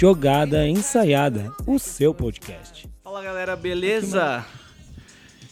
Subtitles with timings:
[0.00, 2.88] Jogada Ensaiada, o seu podcast.
[3.04, 4.42] Fala galera, beleza?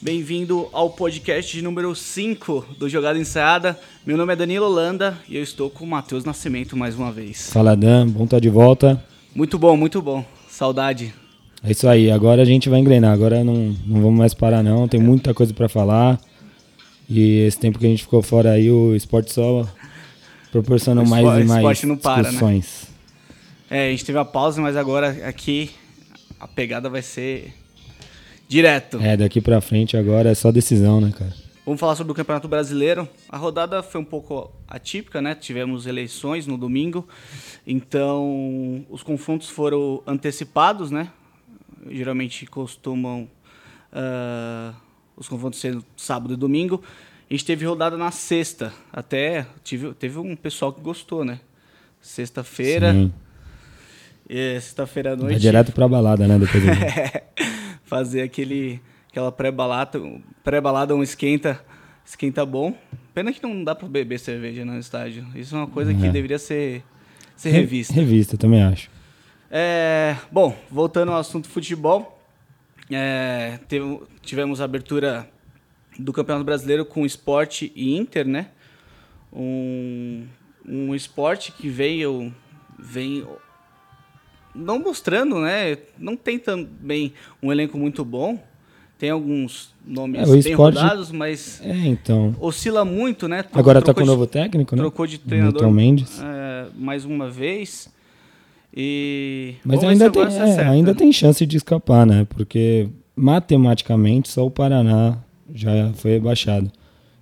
[0.01, 3.79] Bem-vindo ao podcast de número 5 do Jogada Ensaiada.
[4.07, 7.51] Meu nome é Danilo Holanda e eu estou com o Matheus Nascimento mais uma vez.
[7.53, 9.05] Fala Dan, bom estar de volta.
[9.35, 10.25] Muito bom, muito bom.
[10.49, 11.13] Saudade.
[11.63, 14.89] É isso aí, agora a gente vai engrenar, agora não, não vamos mais parar não,
[14.89, 16.19] tem muita coisa para falar.
[17.07, 19.69] E esse tempo que a gente ficou fora aí, o esporte só
[20.51, 22.29] proporcionou mais e mais esporte não para, né?
[22.31, 22.89] discussões.
[22.89, 22.98] Né?
[23.71, 25.71] É, a gente teve a pausa, mas agora aqui
[26.41, 27.53] a pegada vai ser
[28.49, 28.99] direto.
[29.01, 31.35] É, daqui pra frente agora é só decisão, né, cara?
[31.67, 33.07] Vamos falar sobre o Campeonato Brasileiro.
[33.29, 35.35] A rodada foi um pouco atípica, né?
[35.35, 37.07] Tivemos eleições no domingo,
[37.67, 41.11] então os confrontos foram antecipados, né?
[41.91, 43.29] Geralmente costumam
[43.93, 44.75] uh,
[45.15, 46.83] os confrontos ser sábado e domingo.
[47.29, 48.73] A gente teve rodada na sexta.
[48.91, 51.39] Até tive, teve um pessoal que gostou, né?
[52.01, 52.95] Sexta-feira.
[52.95, 53.13] Sim.
[54.29, 55.31] É, Sexta-feira à noite.
[55.33, 56.39] Vai direto pra balada, né?
[56.39, 56.69] Depois do...
[57.85, 59.99] Fazer aquele, aquela pré-balada,
[60.45, 61.59] pré-balada, um esquenta,
[62.05, 62.77] esquenta bom.
[63.15, 65.27] Pena que não dá pra beber cerveja no estádio.
[65.35, 66.11] Isso é uma coisa que É.
[66.11, 66.83] deveria ser,
[67.35, 67.95] ser revista.
[67.95, 68.91] Revista, também acho.
[69.51, 72.21] É, bom, voltando ao assunto futebol,
[72.91, 75.27] é, teve- tivemos a abertura
[75.99, 78.49] do Campeonato Brasileiro com Esporte e Inter, né?
[79.33, 80.27] Um,
[80.67, 82.35] um esporte que veio,
[82.79, 83.27] vem
[84.55, 85.77] não mostrando, né?
[85.99, 88.39] Não tem também um elenco muito bom.
[88.99, 92.35] Tem alguns nomes É, bem Sport- rodados, mas É, então.
[92.41, 93.45] oscila muito, né?
[93.45, 94.83] Tro- Agora tá com trocou o novo técnico, né?
[94.83, 96.21] Trocou de treinador Milton Mendes.
[96.21, 97.89] é, mais uma vez.
[98.77, 99.55] E.
[99.65, 100.71] Mas ainda tem, é, acerta.
[100.71, 102.27] ainda tem chance de escapar, né?
[102.29, 105.17] Porque matematicamente só o Paraná
[105.55, 106.67] já foi rebaixado.
[106.67, 106.71] O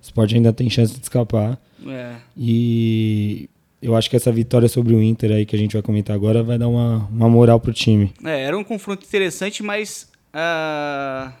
[0.01, 1.59] esporte ainda tem chance de escapar.
[1.87, 3.49] É, E
[3.81, 6.43] eu acho que essa vitória sobre o Inter aí que a gente vai comentar agora
[6.43, 8.13] vai dar uma, uma moral pro time.
[8.23, 11.31] É, era um confronto interessante, mas ah,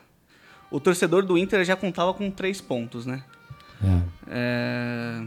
[0.69, 3.23] o torcedor do Inter já contava com três pontos, né?
[3.83, 4.01] É.
[4.29, 5.23] É,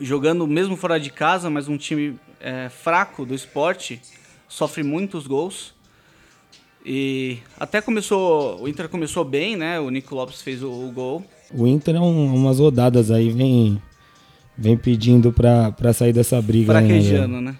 [0.00, 4.00] jogando mesmo fora de casa, mas um time é, fraco do esporte,
[4.48, 5.74] sofre muitos gols.
[6.84, 9.80] E até começou, o Inter começou bem, né?
[9.80, 11.24] O Nico Lopes fez o, o gol.
[11.52, 13.82] O Inter é um, umas rodadas aí, vem,
[14.58, 16.72] vem pedindo pra, pra sair dessa briga.
[16.74, 16.80] né?
[16.80, 17.56] Fraquejando, né?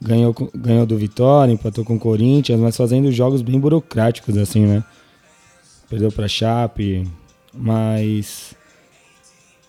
[0.00, 4.60] ganhou, com- ganhou do Vitória, empatou com o Corinthians, mas fazendo jogos bem burocráticos, assim,
[4.66, 4.84] né?
[5.88, 7.06] Perdeu pra Chape,
[7.52, 8.54] mas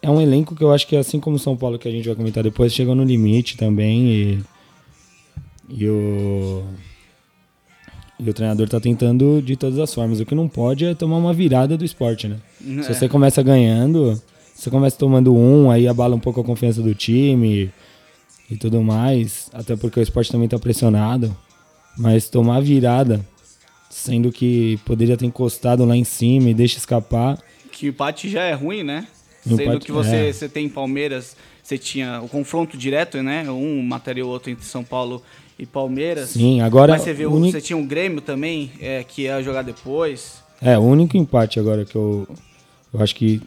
[0.01, 2.05] é um elenco que eu acho que, assim como o São Paulo, que a gente
[2.07, 4.43] vai comentar depois, chegou no limite também e,
[5.69, 6.63] e o,
[8.19, 10.19] e o treinador tá tentando de todas as formas.
[10.19, 12.37] O que não pode é tomar uma virada do esporte, né?
[12.59, 12.93] Se É.
[12.93, 14.21] você começa ganhando,
[14.57, 17.71] você começa tomando um, aí abala um pouco a confiança do time
[18.49, 21.35] e tudo mais, até porque o esporte também tá pressionado.
[21.97, 23.25] Mas tomar virada,
[23.89, 27.37] sendo que poderia ter encostado lá em cima e deixa escapar.
[27.71, 29.07] Que o empate já é ruim, né?
[29.43, 30.33] Sendo empate- que você, é.
[30.33, 33.49] você tem Palmeiras, você tinha o confronto direto, né?
[33.49, 35.21] Um mataria o outro entre São Paulo
[35.57, 36.29] e Palmeiras.
[36.29, 39.23] Sim, agora Mas você vê, o o- uni- você tinha um Grêmio também, é, que
[39.23, 40.43] ia jogar depois.
[40.61, 42.27] É, o único empate agora que eu,
[42.93, 43.41] eu acho que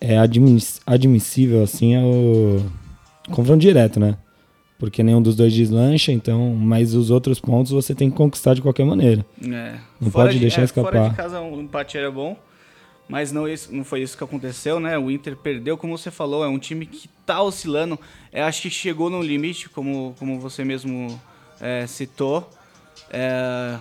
[0.00, 2.62] é admiss- admissível, assim, é o
[3.30, 4.16] confronto direto, né?
[4.78, 8.62] Porque nenhum dos dois deslancha, então, mas os outros pontos você tem que conquistar de
[8.62, 9.26] qualquer maneira.
[9.42, 9.74] É.
[10.00, 10.92] Não Fora pode de- deixar é, escapar.
[10.92, 12.36] Fora de casa o empate era bom,
[13.08, 14.96] mas não, isso, não foi isso que aconteceu, né?
[14.96, 17.98] O Inter perdeu, como você falou, é um time que tá oscilando.
[18.32, 21.20] É, acho que chegou no limite, como, como você mesmo
[21.60, 22.48] é, citou.
[23.10, 23.78] É,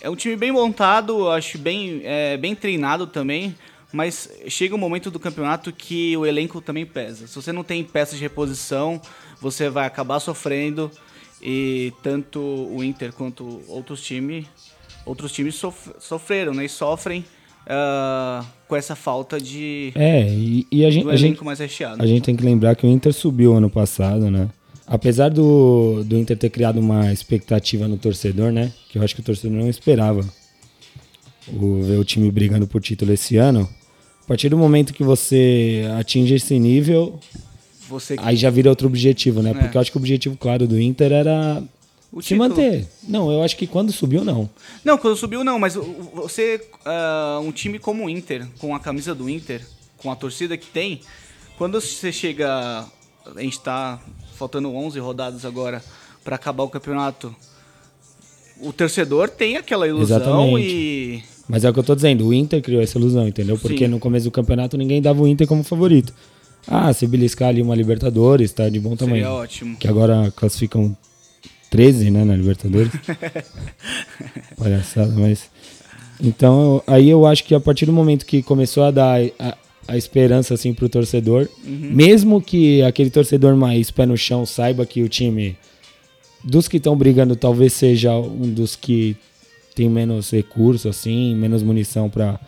[0.00, 3.54] é um time bem montado, acho bem, é, bem treinado também,
[3.92, 7.26] mas chega um momento do campeonato que o elenco também pesa.
[7.26, 9.00] Se você não tem peças de reposição,
[9.40, 10.90] você vai acabar sofrendo
[11.42, 14.46] e tanto o Inter quanto outros times,
[15.06, 16.66] outros times sof- sofreram, né?
[16.66, 17.24] E sofrem
[17.66, 22.02] ah, com essa falta de É, e, e a, gente, a, gente, elenco mais recheado.
[22.02, 24.48] a gente tem que lembrar que o Inter subiu ano passado, né?
[24.86, 28.72] Apesar do, do Inter ter criado uma expectativa no torcedor, né?
[28.88, 30.24] Que eu acho que o torcedor não esperava
[31.48, 33.68] o, ver o time brigando por título esse ano.
[34.30, 37.18] A partir do momento que você atinge esse nível,
[37.88, 39.50] Você aí já vira outro objetivo, né?
[39.50, 39.54] É.
[39.54, 41.60] Porque eu acho que o objetivo, claro, do Inter era
[42.12, 42.86] o se título- manter.
[43.08, 44.48] Não, eu acho que quando subiu, não.
[44.84, 45.74] Não, quando subiu não, mas
[46.14, 49.66] você, ah, um time como o Inter, com a camisa do Inter,
[49.96, 51.00] com a torcida que tem,
[51.58, 52.86] quando você chega,
[53.34, 53.98] a gente tá
[54.36, 55.82] faltando 11 rodadas agora
[56.22, 57.34] para acabar o campeonato,
[58.60, 60.68] o torcedor tem aquela ilusão Exatamente.
[60.68, 63.58] e Mas é o que eu tô dizendo, o Inter criou essa ilusão, entendeu?
[63.58, 63.88] Porque Sim.
[63.88, 66.14] no começo do campeonato ninguém dava o Inter como favorito.
[66.66, 69.24] Ah, se beliscar ali uma Libertadores, tá de bom tamanho.
[69.24, 69.76] seria ótimo.
[69.76, 70.96] Que agora classificam
[71.70, 72.92] 13, né, na Libertadores.
[74.56, 75.50] Palhaçada, mas.
[76.22, 79.56] Então, aí eu acho que a partir do momento que começou a dar a,
[79.88, 81.90] a esperança assim pro torcedor, uhum.
[81.92, 85.56] mesmo que aquele torcedor mais pé no chão saiba que o time
[86.44, 89.16] dos que estão brigando talvez seja um dos que
[89.80, 92.38] tem menos recurso assim, menos munição para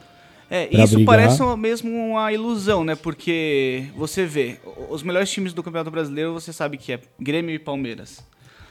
[0.50, 1.16] é, isso brigar.
[1.16, 2.94] parece mesmo uma ilusão, né?
[2.94, 4.58] Porque você vê,
[4.90, 8.22] os melhores times do Campeonato Brasileiro, você sabe que é Grêmio e Palmeiras.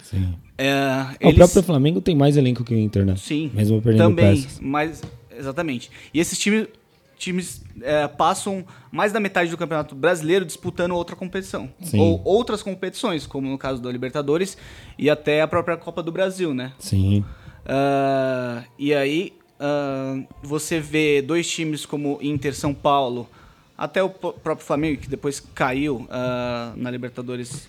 [0.04, 0.36] Sim.
[0.60, 1.34] É, eles...
[1.34, 3.16] O próprio Flamengo tem mais elenco que o Inter, né?
[3.18, 3.50] Sim.
[3.52, 4.60] Mesmo perdendo também, peças.
[4.62, 5.02] Mas,
[5.36, 5.90] exatamente.
[6.14, 6.68] E esses times,
[7.18, 11.68] times é, passam mais da metade do Campeonato Brasileiro disputando outra competição.
[11.82, 12.00] Sim.
[12.00, 14.56] Ou outras competições, como no caso da Libertadores
[15.00, 16.74] e até a própria Copa do Brasil, né?
[16.78, 17.26] Sim.
[17.66, 23.30] Uh, e aí Uh, você vê dois times como Inter, São Paulo,
[23.78, 27.68] até o próprio Flamengo, que depois caiu uh, na Libertadores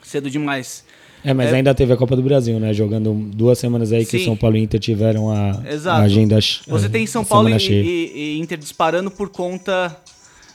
[0.00, 0.84] cedo demais.
[1.24, 1.56] É, mas é...
[1.56, 2.72] ainda teve a Copa do Brasil, né?
[2.72, 4.18] Jogando duas semanas aí Sim.
[4.18, 5.60] que São Paulo e Inter tiveram a,
[5.90, 6.38] a agenda
[6.68, 10.00] Você tem São Paulo e, e, e, Inter disparando por conta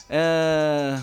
[0.10, 0.98] é,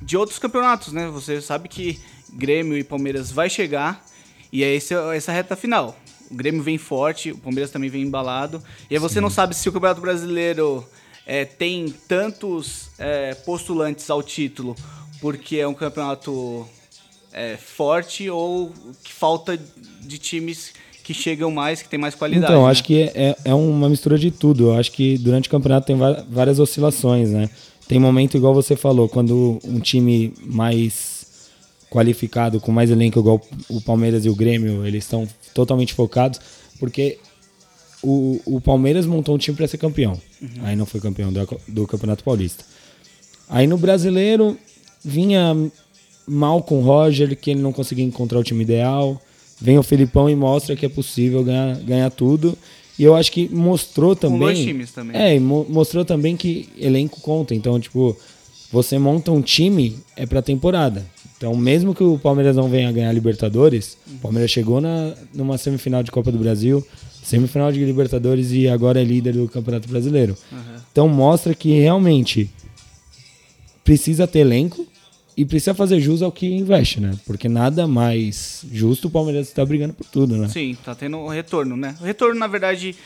[0.00, 1.06] de outros campeonatos, né?
[1.08, 1.98] Você sabe que
[2.32, 4.02] Grêmio e Palmeiras vai chegar
[4.50, 5.94] e é esse, essa reta final
[6.30, 8.62] o Grêmio vem forte, o Palmeiras também vem embalado.
[8.90, 9.20] E aí você Sim.
[9.20, 10.84] não sabe se o Campeonato Brasileiro
[11.26, 14.74] é, tem tantos é, postulantes ao título
[15.20, 16.66] porque é um campeonato
[17.32, 18.72] é, forte ou
[19.02, 19.58] que falta
[20.00, 20.72] de times
[21.02, 22.52] que chegam mais, que tem mais qualidade.
[22.52, 22.70] Então, né?
[22.70, 24.68] acho que é, é, uma mistura de tudo.
[24.68, 25.96] Eu acho que durante o campeonato tem
[26.28, 27.48] várias oscilações, né?
[27.86, 31.17] Tem momento, igual você falou, quando um time mais
[31.90, 36.40] qualificado, com mais elenco, igual o Palmeiras e o Grêmio, eles estão totalmente focados,
[36.78, 37.18] porque
[38.02, 40.20] o, o Palmeiras montou um time para ser campeão.
[40.40, 40.48] Uhum.
[40.62, 42.64] Aí não foi campeão do, do Campeonato Paulista.
[43.48, 44.56] Aí no brasileiro
[45.04, 45.56] vinha
[46.26, 49.20] mal com o Roger, que ele não conseguia encontrar o time ideal.
[49.60, 52.56] Vem o Felipão e mostra que é possível ganhar, ganhar tudo.
[52.98, 54.38] E eu acho que mostrou também.
[54.38, 55.20] Com dois times também.
[55.20, 57.54] É, mo mostrou também que elenco conta.
[57.54, 58.16] Então, tipo,
[58.70, 61.06] você monta um time é pra temporada.
[61.38, 66.02] Então, mesmo que o Palmeiras não venha ganhar Libertadores, o Palmeiras chegou na, numa semifinal
[66.02, 66.84] de Copa do Brasil,
[67.22, 70.36] semifinal de Libertadores e agora é líder do Campeonato Brasileiro.
[70.50, 70.58] Uhum.
[70.90, 72.50] Então, mostra que realmente
[73.84, 74.84] precisa ter elenco
[75.36, 77.16] e precisa fazer jus ao que investe, né?
[77.24, 80.48] Porque nada mais justo o Palmeiras está brigando por tudo, né?
[80.48, 81.94] Sim, tá tendo um retorno, né?
[82.00, 82.96] O retorno, na verdade,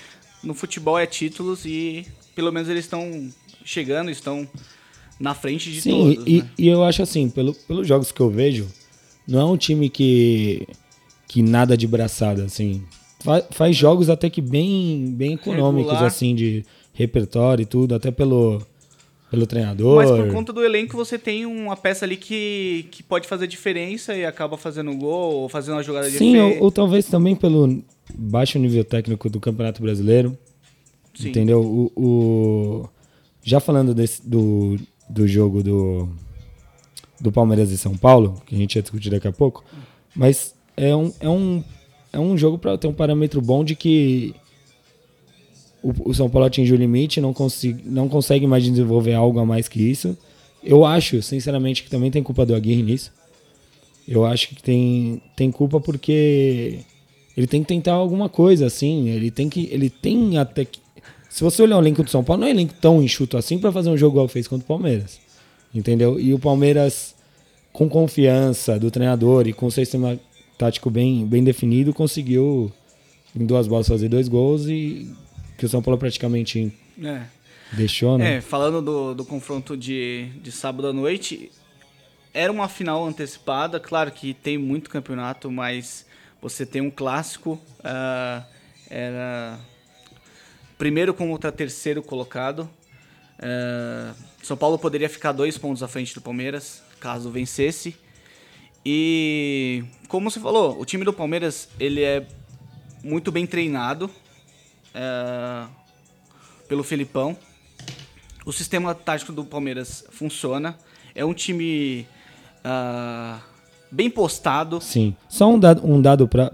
[0.43, 3.31] no futebol é títulos e pelo menos eles estão
[3.62, 4.49] chegando, estão
[5.22, 6.24] na frente de Sim, todos.
[6.26, 6.50] E, né?
[6.58, 8.66] e eu acho assim, pelo, pelos jogos que eu vejo,
[9.26, 10.66] não é um time que,
[11.28, 12.82] que nada de braçada, assim.
[13.20, 16.10] Faz, faz jogos até que bem, bem econômicos, Regular.
[16.10, 18.60] assim, de repertório e tudo, até pelo,
[19.30, 19.96] pelo treinador.
[19.96, 24.16] Mas por conta do elenco, você tem uma peça ali que, que pode fazer diferença
[24.16, 27.80] e acaba fazendo gol ou fazendo uma jogada de Sim, ou, ou, talvez também pelo
[28.12, 30.36] baixo nível técnico do Campeonato Brasileiro.
[31.14, 31.28] Sim.
[31.28, 31.60] Entendeu?
[31.60, 32.88] O, o,
[33.44, 34.76] já falando desse, do,
[35.08, 36.08] do jogo do,
[37.20, 39.65] do Palmeiras e São Paulo, que a gente ia discutir daqui a pouco,
[40.15, 41.65] mas é um, é um,
[42.12, 44.34] é um jogo para ter um parâmetro bom de que
[45.82, 49.46] o, o São Paulo atingiu o limite, não, consiga, não consegue mais desenvolver algo a
[49.46, 50.17] mais que isso.
[50.62, 53.12] Eu acho, sinceramente, que também tem culpa do Aguirre nisso.
[54.06, 56.81] Eu acho que tem, tem culpa porque
[57.36, 59.08] ele tem que tentar alguma coisa, assim.
[59.08, 59.69] Ele tem que.
[59.72, 60.81] Ele tem até que
[61.32, 63.58] se você olhar o elenco do São Paulo, não é um elenco tão enxuto assim
[63.58, 65.19] para fazer um jogo igual fez contra o Palmeiras.
[65.74, 66.20] Entendeu?
[66.20, 67.15] E o Palmeiras,
[67.72, 70.20] com confiança do treinador e com o sistema
[70.58, 72.70] tático bem, bem definido, conseguiu
[73.34, 75.10] em duas bolas fazer dois gols e
[75.56, 76.70] que o São Paulo praticamente
[77.03, 77.22] é.
[77.72, 78.34] deixou, né?
[78.36, 81.51] É, falando do, do confronto de, de sábado à noite,
[82.34, 86.05] era uma final antecipada, claro que tem muito campeonato, mas
[86.43, 88.44] você tem um clássico, uh,
[88.91, 89.58] era
[90.82, 92.69] primeiro contra terceiro colocado.
[93.39, 94.10] É,
[94.43, 97.94] São Paulo poderia ficar dois pontos à frente do Palmeiras, caso vencesse.
[98.84, 102.27] E como você falou, o time do Palmeiras ele é
[103.01, 104.10] muito bem treinado
[104.93, 105.67] é,
[106.67, 107.36] pelo Felipão.
[108.44, 110.77] O sistema tático do Palmeiras funciona.
[111.15, 112.08] É um time
[112.65, 113.41] uh,
[113.89, 114.81] bem postado.
[114.81, 115.15] Sim.
[115.29, 116.51] Só um dado, um dado para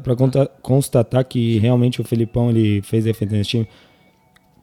[0.60, 3.68] constatar que realmente o Felipão ele fez defesa nesse time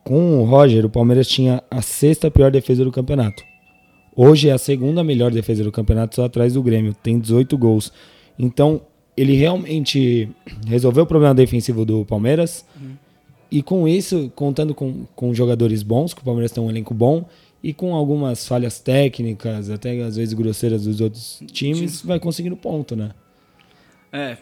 [0.06, 3.44] com o Roger, o Palmeiras tinha a sexta pior defesa do campeonato.
[4.16, 6.94] Hoje é a segunda melhor defesa do campeonato, só atrás do Grêmio.
[6.94, 7.92] Tem 18 gols.
[8.38, 8.82] Então,
[9.18, 10.30] ele realmente
[10.68, 12.64] resolveu o problema defensivo do Palmeiras.
[12.80, 12.92] Uhum.
[13.52, 17.26] E com isso, contando com, com jogadores bons, que o Palmeiras tem um elenco bom,
[17.64, 22.96] e com algumas falhas técnicas, até às vezes grosseiras dos outros times, vai conseguindo ponto,
[22.96, 23.10] né?
[24.14, 24.38] É,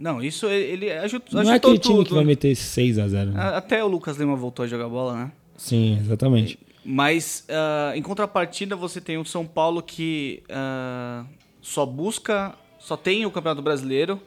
[0.00, 1.92] Não, isso ele ajudou, Não é aquele tudo.
[1.92, 3.42] time que vai meter 6 a 0 né?
[3.54, 5.32] Até o Lucas Lima voltou a jogar bola, né?
[5.58, 6.58] Sim, exatamente.
[6.82, 11.26] Mas, ah, em contrapartida, você tem o São Paulo que ah,
[11.60, 14.18] só busca, só tem o Campeonato Brasileiro.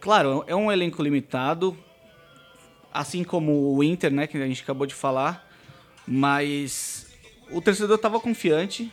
[0.00, 1.74] Claro, é um elenco limitado,
[2.92, 5.48] assim como o Inter, né, que a gente acabou de falar.
[6.06, 7.10] Mas
[7.50, 8.92] o torcedor estava confiante.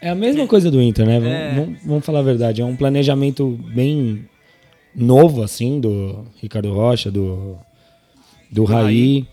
[0.00, 1.18] É a mesma coisa do Inter, né?
[1.20, 1.54] Vamos, É.
[1.54, 2.60] vamos- vamos falar a verdade.
[2.60, 4.24] É um planejamento bem
[4.94, 7.56] novo, assim, do Ricardo Rocha, do,
[8.50, 9.26] do Raí.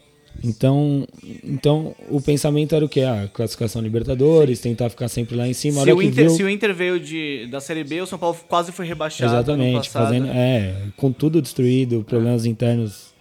[0.43, 1.05] Então,
[1.43, 3.01] então, o pensamento era o quê?
[3.01, 5.81] Ah, classificação Libertadores, tentar ficar sempre lá em cima.
[5.81, 8.17] A Se o, Inter, viu- se o Inter veio de, da Série B, o São
[8.17, 9.31] Paulo quase foi rebaixado.
[9.31, 13.13] Exatamente, fazendo, é, com tudo destruído, problemas internos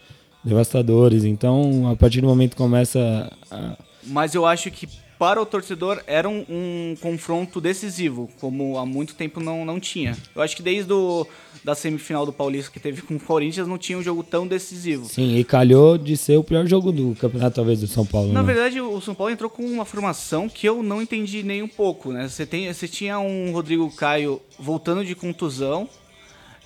[0.42, 1.24] devastadores.
[1.24, 4.88] Então, a partir do momento que começa a, Mas eu acho que
[5.22, 10.16] para o torcedor era um, um confronto decisivo, como há muito tempo não, não tinha.
[10.34, 11.24] Eu acho que desde o,
[11.62, 15.04] da semifinal do Paulista que teve com o Corinthians não tinha um jogo tão decisivo.
[15.04, 18.32] Sim, e calhou de ser o pior jogo do campeonato, talvez, do São Paulo.
[18.32, 18.52] Na né?
[18.52, 22.10] verdade, o São Paulo entrou com uma formação que eu não entendi nem um pouco,
[22.10, 22.28] né?
[22.28, 25.88] Você, tem, você tinha um Rodrigo Caio voltando de contusão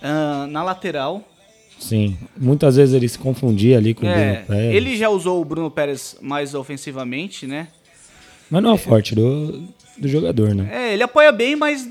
[0.00, 1.22] ah, na lateral.
[1.78, 4.74] Sim, muitas vezes ele se confundia ali com o É, Bruno Pérez.
[4.74, 7.68] ele já usou o Bruno Pérez mais ofensivamente, né?
[8.50, 9.62] Mas não é o forte do,
[9.98, 10.68] do jogador, né?
[10.72, 11.86] É, ele apoia bem, mas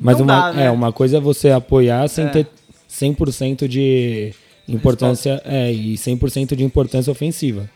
[0.00, 0.64] Mas não uma, dá, né?
[0.66, 2.28] é, uma coisa é você apoiar sem É.
[2.28, 2.46] ter
[2.90, 4.34] 100% de
[4.68, 7.68] importância é, e 100% de importância ofensiva.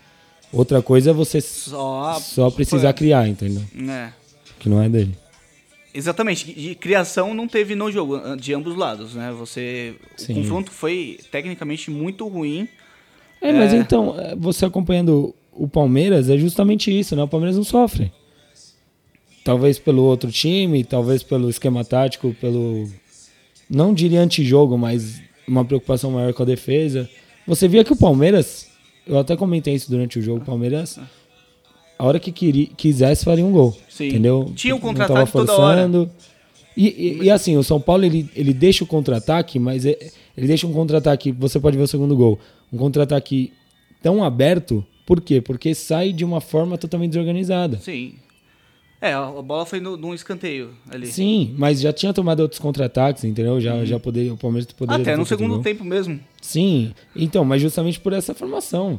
[0.53, 3.63] Outra coisa é você só, só precisar criar, entendeu?
[3.89, 4.11] É.
[4.59, 5.17] Que não é dele.
[5.93, 9.33] Exatamente, de criação não teve no jogo, de ambos lados, né?
[9.39, 9.95] Você.
[10.17, 10.33] Sim.
[10.35, 12.69] O confronto foi tecnicamente muito ruim.
[13.41, 13.77] É, mas É.
[13.79, 17.23] então, é, você acompanhando o Palmeiras, é justamente isso, né?
[17.23, 18.13] O Palmeiras não sofre.
[19.45, 22.89] Talvez pelo outro time, talvez pelo esquema tático, pelo.
[23.71, 27.09] Não diria antijogo, mas uma preocupação maior com a defesa.
[27.47, 28.67] Você via que o Palmeiras.
[29.07, 30.43] Eu até comentei isso durante o jogo.
[30.43, 30.99] O Palmeiras,
[31.97, 33.77] a hora que queria, quisesse, faria um gol.
[33.89, 34.09] Sim.
[34.09, 34.51] Entendeu?
[34.57, 35.89] Tinha um Não contra-ataque toda hora.
[36.77, 39.97] E, e- e assim, o São Paulo ele, ele deixa o contra-ataque, mas é-
[40.37, 41.31] ele deixa um contra-ataque.
[41.31, 42.37] Você pode ver o segundo gol.
[42.73, 43.53] Um contra-ataque
[44.03, 44.85] tão aberto.
[45.07, 45.41] Por quê?
[45.41, 47.79] Porque sai de uma forma totalmente desorganizada.
[47.79, 48.15] Sim.
[49.01, 51.07] É, a bola foi no, num escanteio ali.
[51.07, 53.61] Sim, mas já tinha tomado outros contra-ataques, entendeu?
[53.61, 54.97] Já, já poderia, o Palmeiras poderia.
[54.97, 55.03] Uhum.
[55.03, 55.63] Até no segundo gol.
[55.63, 56.19] tempo mesmo.
[56.41, 58.99] Sim, então, mas justamente por essa formação.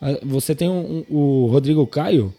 [0.00, 2.34] Ah, Você tem um- um- o Rodrigo Caio,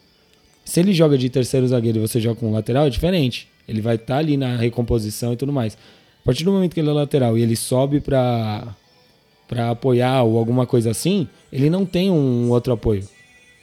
[0.66, 3.48] se ele joga de terceiro zagueiro e você joga com lateral, é diferente.
[3.68, 5.78] Ele vai estar ali na recomposição e tudo mais.
[6.22, 8.76] A partir do momento que ele é lateral e ele sobe pra,
[9.48, 13.04] pra apoiar ou alguma coisa assim, ele não tem um outro apoio.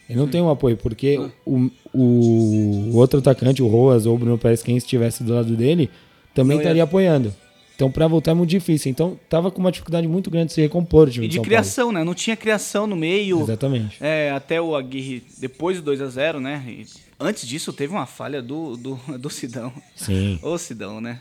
[0.09, 4.37] Ele não tem um apoio, porque o, o, outro atacante, o Roas ou o Bruno
[4.37, 5.89] Pérez, quem estivesse do lado dele,
[6.35, 7.33] também Não ia- estaria apoiando.
[7.75, 8.91] Então, pra voltar é muito difícil.
[8.91, 11.45] Então, tava com uma dificuldade muito grande de se recompor o time E de São
[11.45, 12.05] criação, né?
[12.05, 13.37] Não tinha criação no meio.
[13.39, 13.51] Paulo.
[13.51, 13.97] Exatamente.
[14.01, 16.63] É, até o Aguirre, depois do 2x0, né?
[16.69, 16.87] E
[17.19, 19.73] antes disso, teve uma falha do, do, do Sidão.
[19.97, 21.21] Sim, Ô Sidão, né?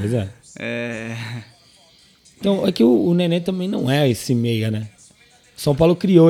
[0.00, 0.28] pois é.
[0.58, 1.16] É,
[2.42, 4.88] Então, é que o, o Nenê também não é esse meia, né?
[5.56, 6.28] São Paulo criou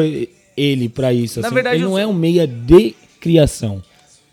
[0.54, 1.40] ele pra isso.
[1.40, 1.54] Na assim.
[1.54, 3.82] verdade, ele não é um meia de criação.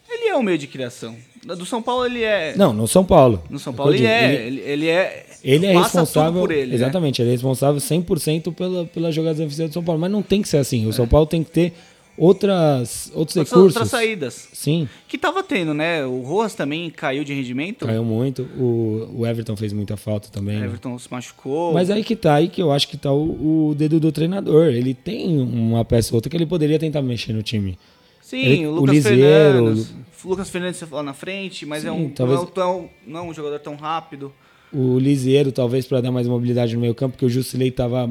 [0.09, 1.15] ele é um meio de criação.
[1.41, 2.53] Do São Paulo, ele é.
[2.57, 3.41] Não, no São Paulo.
[3.49, 4.45] No São É Paulo, ele digo, é.
[4.45, 5.25] Ele, ele é.
[5.41, 6.41] Ele é responsável.
[6.41, 6.71] por ele.
[6.71, 6.75] né?
[6.75, 10.01] exatamente, ele é responsável 100% pela, pelas jogadas eficientes do São Paulo.
[10.01, 10.85] Mas não tem que ser assim.
[10.85, 11.73] O São Paulo tem que ter
[12.19, 13.75] outras, outros Outras, recursos.
[13.75, 14.49] outras saídas.
[14.53, 16.05] Sim, Que tava tendo, né?
[16.05, 17.85] O Rojas também caiu de rendimento.
[17.85, 18.43] caiu muito.
[18.57, 20.59] O, o Everton fez muita falta também.
[20.59, 20.65] né?
[20.65, 21.73] Everton se machucou.
[21.73, 24.67] Mas aí que tá, aí que eu acho que tá o, o dedo do treinador.
[24.67, 27.77] Ele tem uma peça ou outra que ele poderia tentar mexer no time.
[28.21, 29.93] Sim, ele- o o Lucas Liseiro, Fernandes.
[30.23, 33.19] O Lucas Fernandes lá na frente, mas é Sim, um, talvez- não, é tão, não
[33.21, 34.31] é um jogador tão rápido.
[34.71, 38.07] O Liseiro, talvez, para dar mais mobilidade no meio campo, porque o Jusilei tava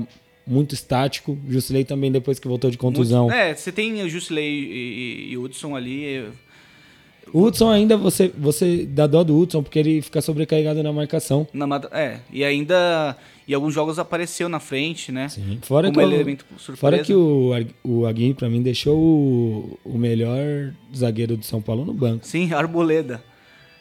[0.48, 1.38] muito estático.
[1.46, 3.24] O Jusilei também, depois que voltou de contusão.
[3.24, 6.04] Muito- é, você tem o Jusilei e, e, e Hudson ali.
[6.04, 6.26] é,
[7.32, 11.46] O Hudson ainda, você, você dá dó do Hudson, porque ele fica sobrecarregado na marcação.
[11.52, 15.28] Na, é, e ainda em alguns jogos apareceu na frente, né?
[15.28, 15.58] Sim.
[15.62, 16.76] Fora, Como que, o- elemento surpresa.
[16.80, 17.50] fora que o,
[17.84, 22.26] o Aguirre, pra mim, deixou o, o melhor zagueiro do São Paulo no banco.
[22.26, 23.22] Sim, Arboleda.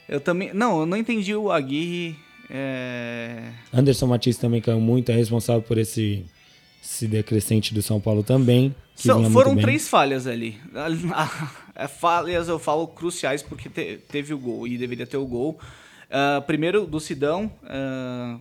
[0.07, 0.51] Eu também.
[0.53, 2.15] Não, eu não entendi o Aguirre.
[2.49, 6.23] é, Anderson Matisse também caiu muito, é responsável por esse,
[6.83, 8.73] esse decrescente do São Paulo também.
[8.95, 10.57] São- foram três falhas ali.
[11.79, 15.59] É, falhas eu falo cruciais porque te- teve o gol e deveria ter o gol.
[16.09, 18.37] Ah, primeiro do Sidão ah,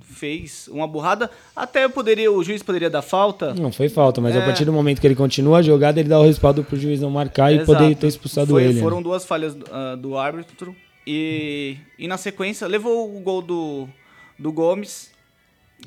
[0.00, 1.30] fez uma burrada.
[1.54, 3.52] Até poderia o juiz poderia dar falta.
[3.52, 4.38] Não foi falta, mas É.
[4.40, 6.98] a partir do momento que ele continua a jogada, ele dá o respaldo pro juiz
[6.98, 7.66] não marcar e Exato.
[7.74, 8.72] poder ter expulsado Foi- ele.
[8.74, 8.80] né?
[8.80, 10.74] Foram duas falhas ah, do árbitro
[11.06, 13.86] e, e na sequência levou o gol do,
[14.38, 15.10] do Gomes.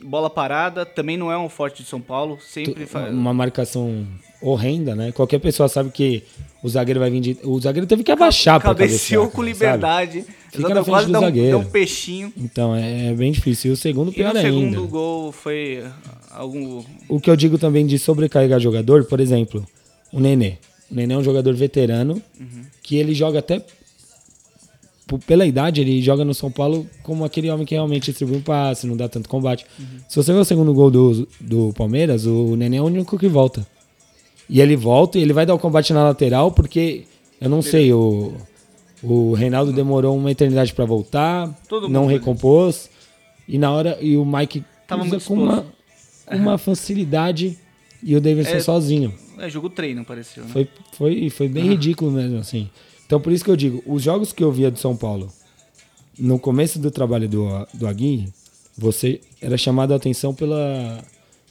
[0.03, 2.37] Bola parada também não é um forte de São Paulo.
[2.41, 3.13] Sempre faz.
[3.13, 4.05] Uma marcação
[4.41, 5.11] horrenda, né?
[5.11, 6.23] Qualquer pessoa sabe que
[6.63, 7.37] o zagueiro vai vir de.
[7.43, 10.21] O zagueiro teve que abaixar pra Cabeceou com liberdade.
[10.21, 10.35] sabe?
[10.51, 11.51] Fica Exato, na frente do dá um, zagueiro.
[11.59, 12.33] dá um peixinho.
[12.37, 13.71] Então é, é bem difícil.
[13.71, 14.41] E o segundo, E pior ainda.
[14.41, 15.83] segundo gol foi
[16.31, 16.83] algum.
[17.07, 19.65] O que eu digo também de sobrecarregar jogador, por exemplo,
[20.11, 20.55] o Nenê.
[20.89, 22.21] O Nenê é um jogador veterano
[22.83, 23.63] que ele joga até.
[25.17, 28.41] P- Pela idade, ele joga no São Paulo como aquele homem que realmente distribui um
[28.41, 29.65] passe, não dá tanto combate.
[30.07, 33.27] Se você ver o segundo gol do, do Palmeiras, o Nenê é o único que
[33.27, 33.65] volta.
[34.49, 37.03] E ele volta e ele vai dar o combate na lateral, porque
[37.39, 38.33] eu não sei, o,
[39.01, 42.89] o Reinaldo demorou uma eternidade pra voltar, Todo não recompôs.
[43.47, 43.97] E na hora.
[44.01, 45.65] E o Mike Tava muito com uma,
[46.31, 47.57] uma facilidade
[48.03, 48.59] e o Davidson É.
[48.59, 49.13] sozinho.
[49.39, 50.43] É jogo treino, pareceu.
[50.43, 50.49] Né?
[50.51, 52.69] Foi, foi, foi bem ridículo mesmo, assim.
[53.11, 55.29] Então por isso que eu digo, os jogos que eu via do São Paulo,
[56.17, 58.31] no começo do trabalho do, do Aguirre,
[58.77, 61.03] você era chamado a atenção pela,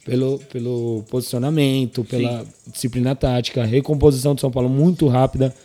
[0.03, 5.55] pelo, pelo posicionamento, pela disciplina tática, recomposição do São Paulo muito rápida.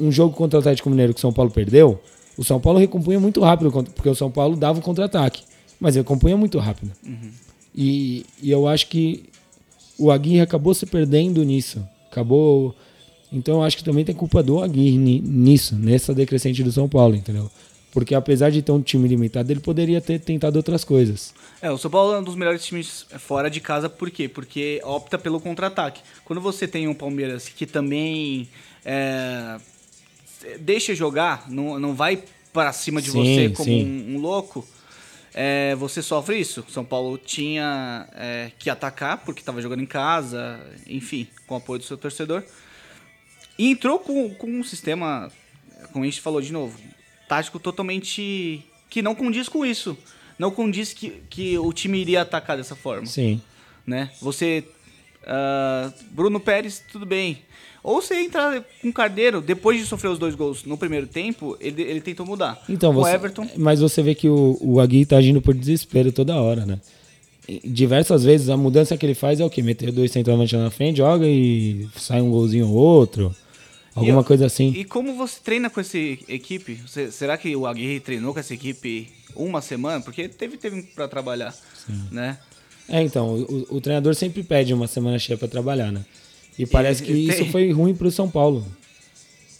[0.00, 2.00] Um jogo contra o Atlético Mineiro que o São Paulo perdeu,
[2.38, 5.42] o São Paulo recompunha muito rápido, porque o São Paulo dava o contra-ataque,
[5.80, 6.92] mas recompunha muito rápido.
[7.74, 9.24] E, e eu acho que
[9.98, 11.84] o Aguirre acabou se perdendo nisso.
[12.12, 12.76] Acabou.
[13.32, 16.88] Então eu acho que também tem culpa do Aguirre ni- nisso, nessa decrescente do São
[16.88, 17.50] Paulo, entendeu?
[17.92, 21.32] Porque apesar de ter um time limitado, ele poderia ter tentado outras coisas.
[21.62, 24.28] É, o São Paulo é um dos melhores times fora de casa, por quê?
[24.28, 26.02] Porque opta pelo contra-ataque.
[26.24, 28.48] Quando você tem um Palmeiras que também
[28.84, 29.58] é,
[30.60, 34.66] deixa jogar, não, não vai para cima de Sim, você como um, um louco,
[35.34, 36.64] é, você sofre isso.
[36.68, 41.78] São Paulo tinha é, que atacar, porque estava jogando em casa, enfim, com o apoio
[41.78, 42.42] do seu torcedor.
[43.58, 45.30] E entrou com, com um sistema,
[45.92, 46.78] como a gente falou de novo,
[47.28, 49.96] tático totalmente que não condiz com isso.
[50.38, 53.40] Não condiz que, que o time iria atacar dessa forma, Sim.
[53.86, 54.10] né?
[54.20, 54.64] Você...
[55.26, 57.38] ah, Bruno Pérez, tudo bem.
[57.82, 61.56] Ou você entrar com o Carneiro, depois de sofrer os dois gols no primeiro tempo,
[61.60, 62.60] ele, ele tentou mudar.
[62.68, 63.48] Então, o você, Everton...
[63.56, 66.80] mas você vê que o, o Aguirre tá agindo por desespero toda hora, né?
[67.64, 69.62] Diversas vezes a mudança que ele faz é o quê?
[69.62, 73.32] Meter dois centroavantes na frente, joga e sai um golzinho ou outro.
[73.96, 74.68] Alguma eu- coisa assim.
[74.76, 76.74] E como você treina com essa equipe?
[76.86, 80.00] Você- será que o Aguirre treinou com essa equipe uma semana?
[80.00, 81.54] Porque teve teve para trabalhar,
[82.12, 82.38] né?
[82.88, 86.04] É, então, o, o treinador sempre pede uma semana cheia pra trabalhar, né?
[86.58, 88.64] E parece que e tem- isso foi ruim pro São Paulo.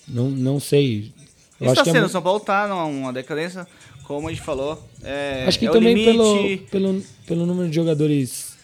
[0.07, 1.13] Não, não sei.
[1.61, 3.67] Eu Isso tá que, é sendo, o São Paulo tá numa decadência,
[4.05, 4.81] como a gente falou.
[5.03, 8.55] É, acho que é também pelo, pelo, pelo número de jogadores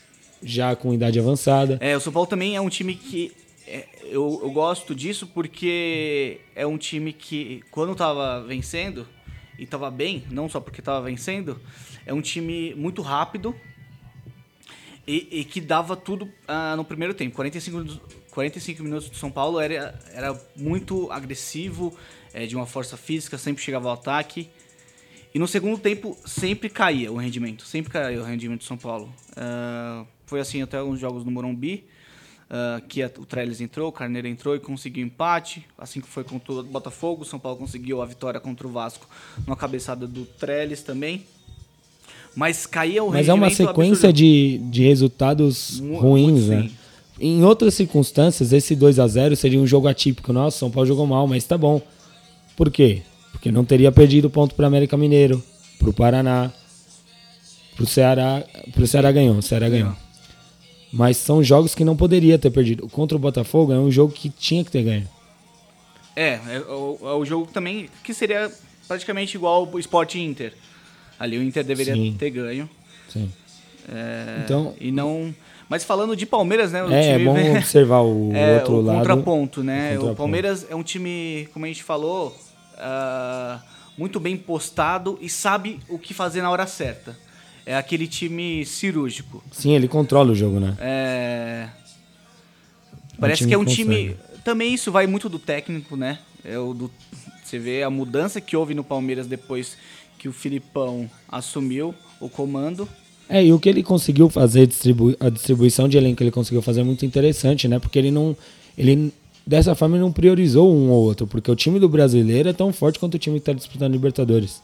[0.43, 1.79] já com idade avançada.
[1.81, 3.33] É, o São Paulo também é um time que.
[3.67, 9.07] É, eu, eu gosto disso porque é um time que, quando tava vencendo,
[9.59, 11.61] e tava bem, não só porque tava vencendo,
[12.05, 13.55] é um time muito rápido
[15.07, 17.37] e, e que dava tudo ah, no primeiro tempo.
[17.37, 21.97] 45 minutos, 45 minutos do São Paulo era, era muito agressivo,
[22.33, 24.49] é, de uma força física, sempre chegava ao ataque.
[25.35, 29.13] E no segundo tempo sempre caía o rendimento, sempre caía o rendimento do São Paulo.
[29.37, 31.85] Ah, foi assim até alguns jogos no Morumbi,
[32.53, 35.65] ah, que a- o Trellis entrou, o Carneiro entrou e conseguiu empate.
[35.79, 39.09] Assim que foi contra o Botafogo, o São Paulo conseguiu a vitória contra o Vasco
[39.47, 41.25] numa cabeçada do Trellis também.
[42.37, 44.13] Mas caía o Mas é uma sequência absurdo.
[44.17, 46.71] de, de resultados Mu- ruins, muito né?
[47.21, 50.33] Em outras circunstâncias, esse 2 a 0 seria um jogo atípico.
[50.33, 51.81] Nossa, São Paulo jogou mal, mas tá bom.
[52.57, 53.03] Por quê?
[53.33, 55.43] Porque não teria perdido ponto para América Mineiro,
[55.79, 56.51] pro Paraná,
[57.77, 58.43] pro Ceará.
[58.73, 59.95] Pro Ceará ganhou, o Ceará ganhou.
[60.93, 62.89] Mas são jogos que não poderia ter perdido.
[62.89, 65.09] Contra o Botafogo é um jogo que tinha que ter ganho.
[66.15, 68.53] É, é, o, é o jogo também que seria
[68.87, 70.53] praticamente igual o Sport Inter.
[71.19, 72.15] Ali o Inter deveria Sim.
[72.19, 72.69] ter ganho.
[73.09, 73.33] Sim.
[73.89, 75.35] É, Então- E não.
[75.69, 76.81] Mas falando de Palmeiras, né?
[76.91, 78.99] É, é time- bom observar o É, outro o lado.
[78.99, 79.93] contraponto, né?
[79.93, 80.13] O contraponto.
[80.13, 82.37] O Palmeiras é um time, como a gente falou,
[82.77, 83.59] ah,
[83.97, 87.17] muito bem postado e sabe o que fazer na hora certa.
[87.65, 89.43] É aquele time cirúrgico.
[89.53, 90.77] Sim, ele controla o jogo, né?
[90.81, 91.69] É...
[93.19, 94.17] Parece que é um que time.
[94.45, 96.19] Também isso vai muito do técnico, né?
[96.45, 96.91] É o do...
[97.45, 99.77] Você vê a mudança que houve no Palmeiras depois
[100.19, 102.89] que o Filipão assumiu o comando.
[103.29, 106.63] É, e o que ele conseguiu fazer, distribu a distribuição de elenco que ele conseguiu
[106.63, 107.79] fazer é muito interessante, né?
[107.79, 108.37] Porque ele não.
[108.77, 109.13] Ele,
[109.47, 112.73] dessa forma, ele não priorizou um ou outro, porque o time do brasileiro é tão
[112.73, 114.63] forte quanto o time que está disputando Libertadores.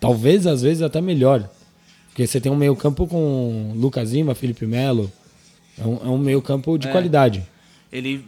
[0.00, 1.48] Talvez, às vezes, até melhor.
[2.12, 5.10] Porque você tem um meio-campo com Lucas Lima, Felipe Melo.
[5.78, 6.90] É um, é um meio-campo de É.
[6.92, 7.42] qualidade.
[7.90, 8.22] Ele.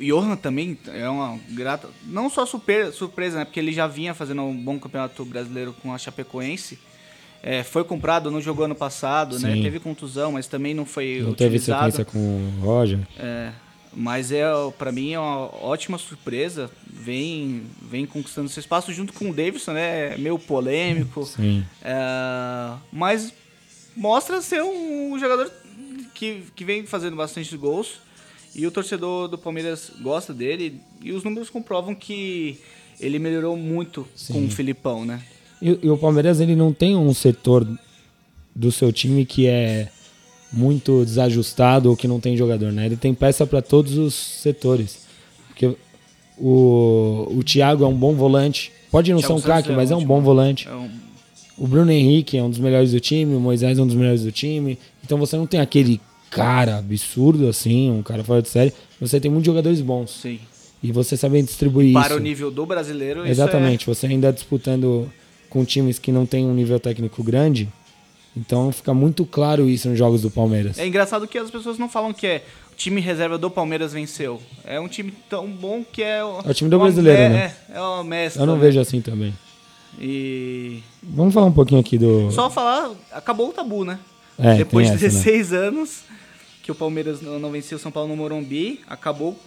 [0.00, 1.88] Johan também é uma grata.
[2.06, 3.44] Não só super, surpresa, né?
[3.44, 6.78] Porque ele já vinha fazendo um bom campeonato brasileiro com a Chapecoense.
[7.46, 9.52] é, foi comprado, não jogou ano passado, né?
[9.54, 9.62] Sim.
[9.62, 11.92] Teve contusão, mas também não foi Não teve utilizado.
[11.92, 13.00] sequência com o Roger.
[13.18, 13.50] É,
[13.94, 14.44] mas é,
[14.76, 16.70] para mim é uma ótima surpresa.
[16.86, 20.14] Vem, vem conquistando seu espaço junto com o Davidson, né?
[20.14, 21.24] É meio polêmico.
[21.24, 21.64] Sim.
[21.82, 23.32] É, mas
[23.96, 25.50] mostra ser um jogador
[26.14, 28.00] que, que vem fazendo bastante gols.
[28.54, 30.80] E o torcedor do Palmeiras gosta dele.
[31.02, 32.58] E os números comprovam que
[33.00, 34.46] ele melhorou muito com Sim.
[34.46, 35.22] o Filipão, né?
[35.60, 37.66] E, e o Palmeiras ele não tem um setor
[38.54, 39.90] do seu time que é
[40.54, 42.86] muito desajustado ou que não tem jogador, né?
[42.86, 44.98] Ele tem peça para todos os setores.
[45.48, 45.74] Porque
[46.38, 48.72] o, o Thiago é um bom volante.
[48.90, 50.68] Pode não ser um craque, é mas é um bom volante.
[50.68, 50.90] É um-
[51.56, 54.22] O Bruno Henrique é um dos melhores do time, o Moisés é um dos melhores
[54.22, 54.76] do time.
[55.04, 58.72] Então você não tem aquele cara absurdo assim, um cara fora de série.
[59.00, 60.10] Você tem muitos jogadores bons.
[60.10, 60.38] sim.
[60.82, 62.16] E você sabe distribuir Para isso.
[62.16, 65.10] o nível do brasileiro, é- Exatamente, você ainda disputando
[65.48, 67.68] com times que não tem um nível técnico grande,
[68.36, 70.78] então fica muito claro isso nos jogos do Palmeiras.
[70.78, 72.42] É engraçado que as pessoas não falam que é
[72.72, 74.40] o time reserva do Palmeiras venceu.
[74.64, 76.24] É um time tão bom que é.
[76.24, 77.54] o- É o time do brasileiro, me- né?
[77.72, 78.42] É, é uma mescla.
[78.42, 78.60] Eu não né?
[78.60, 79.32] vejo assim também.
[80.00, 80.80] E.
[81.02, 82.30] Vamos falar um pouquinho aqui do.
[82.32, 83.98] Só falar, acabou o tabu, né?
[84.38, 85.10] É, Depois de essa, né?
[85.10, 86.00] 16 anos
[86.64, 89.38] que o Palmeiras não, venceu o São Paulo no Morumbi, acabou.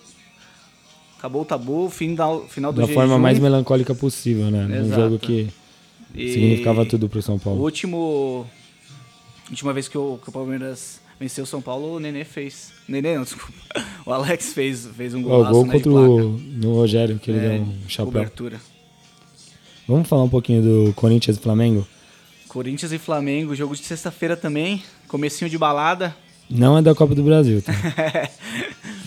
[1.17, 4.79] Acabou o tabu, fim da, final do Da forma mais melancólica possível, né?
[4.81, 5.01] Exato.
[5.01, 5.49] jogo que
[6.15, 7.61] E significava tudo pro São O Paulo.
[7.63, 8.47] último.
[9.49, 12.71] Última vez que o, que o Palmeiras venceu o São Paulo, o Nenê fez.
[12.87, 13.53] Nenê não, desculpa.
[14.05, 17.39] O Alex fez, fez um golaço o gol né, contra o no Rogério, que ele
[17.39, 18.05] É, deu um chapéu.
[18.11, 18.59] cobertura.
[19.87, 21.87] Vamos falar um pouquinho do Corinthians e Flamengo?
[22.49, 26.15] Corinthians e Flamengo, jogo de sexta-feira também, comecinho de balada.
[26.49, 27.73] Não é da Copa do Brasil, tá?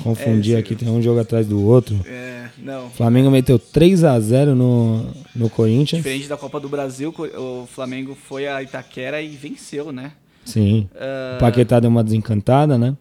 [0.03, 1.99] Confundi É, aqui, tem um jogo atrás do outro.
[2.07, 2.91] É, não.
[2.91, 6.03] Flamengo meteu 3 a 0 no, no Corinthians.
[6.03, 10.13] Diferente da Copa do Brasil, o Flamengo foi a Itaquera e venceu, né?
[10.45, 10.89] Sim.
[11.37, 12.97] O Paquetá deu uma desencantada, né?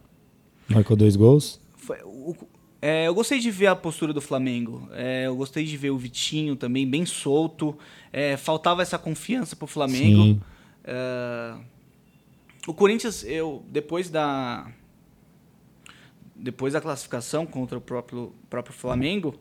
[0.68, 1.60] Marcou dois gols.
[1.76, 2.36] Foi- o-
[2.80, 4.88] é, eu gostei de ver a postura do Flamengo.
[4.92, 7.76] É, eu gostei de ver o Vitinho também bem solto.
[8.12, 10.40] É, faltava essa confiança pro Flamengo.
[10.84, 11.54] É,
[12.66, 14.70] o Corinthians, eu depois da
[16.34, 19.34] depois da classificação contra o próprio próprio Flamengo,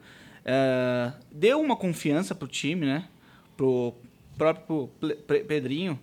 [0.44, 3.06] é, deu uma confiança pro time, né?
[3.56, 3.94] Pro
[4.38, 4.90] próprio
[5.48, 6.00] Pedrinho.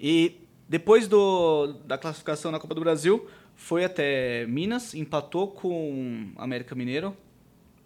[0.00, 0.36] E
[0.72, 7.14] depois do, da classificação na Copa do Brasil, foi até Minas, empatou com América Mineiro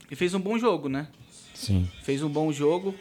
[0.09, 1.09] e fez um bom jogo, né?
[1.53, 1.89] Sim.
[2.05, 2.95] Fez um bom jogo.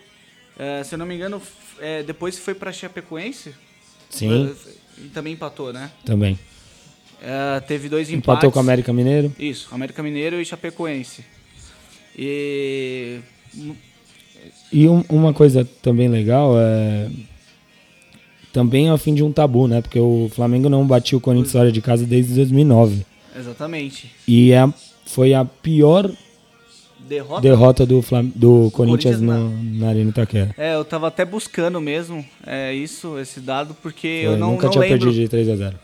[0.57, 1.39] É, se eu não me engano,
[1.79, 3.53] é, depois foi para Chapecoense
[4.09, 4.55] Sim,
[4.97, 5.91] e também empatou, né?
[6.03, 6.39] também.
[7.21, 8.23] É, teve dois empates.
[8.27, 9.31] Empatou com América Mineiro.
[9.37, 11.23] Isso, América Mineiro e Chapecoense.
[12.17, 13.19] E
[14.73, 17.07] E um- uma coisa também legal é.
[18.55, 19.81] Também é o fim de um tabu, né?
[19.81, 23.05] Porque o Flamengo não batia o Corinthians fora de casa desde 2009.
[23.37, 24.09] exatamente.
[24.25, 24.65] E é,
[25.05, 26.09] foi a pior
[26.99, 27.41] Derrota.
[27.41, 30.55] derrota do, Flam do Corinthians Corinthians no, na Arena Itaquera.
[30.57, 34.67] É, eu tava até buscando mesmo é, isso, esse dado, porque Foi, eu não, nunca
[34.67, 34.99] não tinha lembro.
[34.99, 35.79] perdido de 3 a 0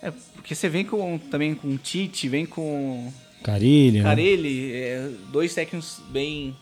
[0.00, 4.04] É, porque você vem com também com o Tite, vem com Carilli, né?
[4.04, 6.54] Carilli, é, dois técnicos bem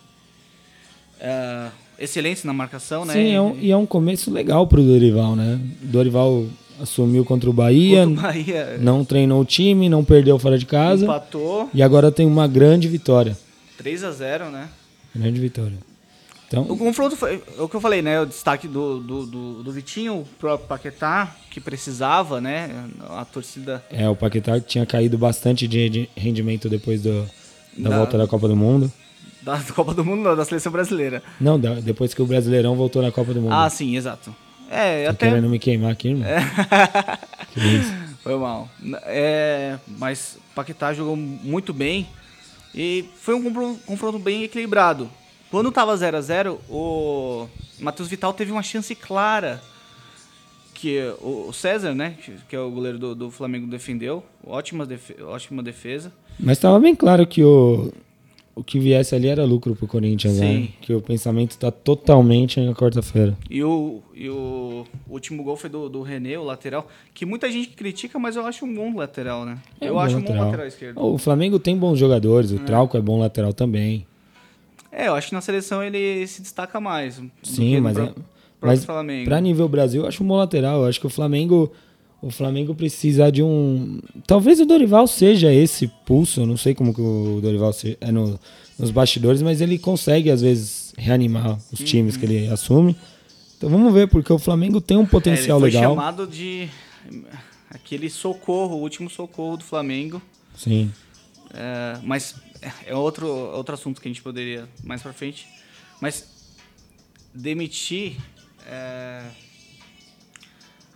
[1.20, 1.68] é,
[2.00, 3.12] excelentes na marcação, né?
[3.12, 5.60] Sim, é um, e é um começo legal pro Dorival, né?
[5.82, 6.46] O Dorival
[6.80, 10.64] assumiu contra o Bahia, Contra o Bahia não treinou o time, não perdeu fora de
[10.66, 13.36] casa empatou e agora tem uma grande vitória.
[13.76, 14.68] 3 a 0 né?
[15.14, 15.76] Grande vitória.
[15.76, 18.20] O Então, confronto foi é o que eu falei, né?
[18.20, 22.86] O destaque do, do, do, do Vitinho, o próprio Paquetá, que precisava, né?
[23.10, 27.24] A torcida é, o Paquetá tinha caído bastante de de rendimento depois do,
[27.78, 28.90] da Da- volta da Copa do Mundo.
[29.42, 31.22] Da Copa do Mundo, não, da seleção brasileira.
[31.40, 33.52] Não, depois que o Brasileirão voltou na Copa do Mundo.
[33.52, 34.34] Ah, sim, exato.
[34.70, 35.28] É, Tô até.
[35.28, 36.26] querendo me queimar aqui, irmão.
[37.52, 37.92] Que isso.
[38.22, 38.68] Foi mal.
[39.04, 42.06] É, mas o Paquetá jogou muito bem
[42.72, 45.10] e foi um confron- confronto bem equilibrado.
[45.50, 47.48] Quando tava 0 a 0 o
[47.80, 49.60] Matheus Vital teve uma chance clara
[50.74, 52.14] que o César, né,
[52.48, 54.24] que- é o goleiro do, do Flamengo, defendeu.
[54.46, 56.12] Ótima, defe- ótima defesa.
[56.38, 57.92] Mas estava bem claro que o,
[58.54, 60.46] o que viesse ali era lucro pro Corinthians, né?
[60.46, 60.68] Sim.
[60.82, 63.36] Que o pensamento tá totalmente na quarta-feira.
[63.48, 67.68] E o, e o último gol foi do, do René, o lateral, que muita gente
[67.68, 69.58] critica, mas eu acho um bom lateral, né?
[69.80, 71.00] É eu um acho um bom lateral esquerdo.
[71.02, 74.06] O Flamengo tem bons jogadores, o Trauco é bom lateral também.
[74.92, 77.22] É, eu acho que na seleção ele se destaca mais.
[77.44, 78.12] Sim, mas, pró- é,
[78.60, 79.24] mas Flamengo.
[79.24, 80.82] pra nível Brasil, eu acho um bom lateral.
[80.82, 81.70] Eu acho que o Flamengo,
[82.22, 84.00] o Flamengo precisa de um.
[84.26, 86.44] Talvez o Dorival seja esse pulso.
[86.46, 88.38] Não sei como que o Dorival é no-
[88.78, 92.96] nos bastidores, mas ele consegue às vezes reanimar os times que ele assume.
[93.56, 95.94] Então vamos ver, porque o Flamengo tem um potencial é, ele foi legal.
[95.94, 96.68] chamado de
[97.70, 100.20] aquele socorro, o último socorro do Flamengo.
[100.56, 100.90] Sim.
[101.52, 102.34] É, mas
[102.86, 105.46] é outro, outro assunto que a gente poderia mais pra frente.
[106.00, 106.24] Mas
[107.34, 108.16] demitir.
[108.66, 109.22] É,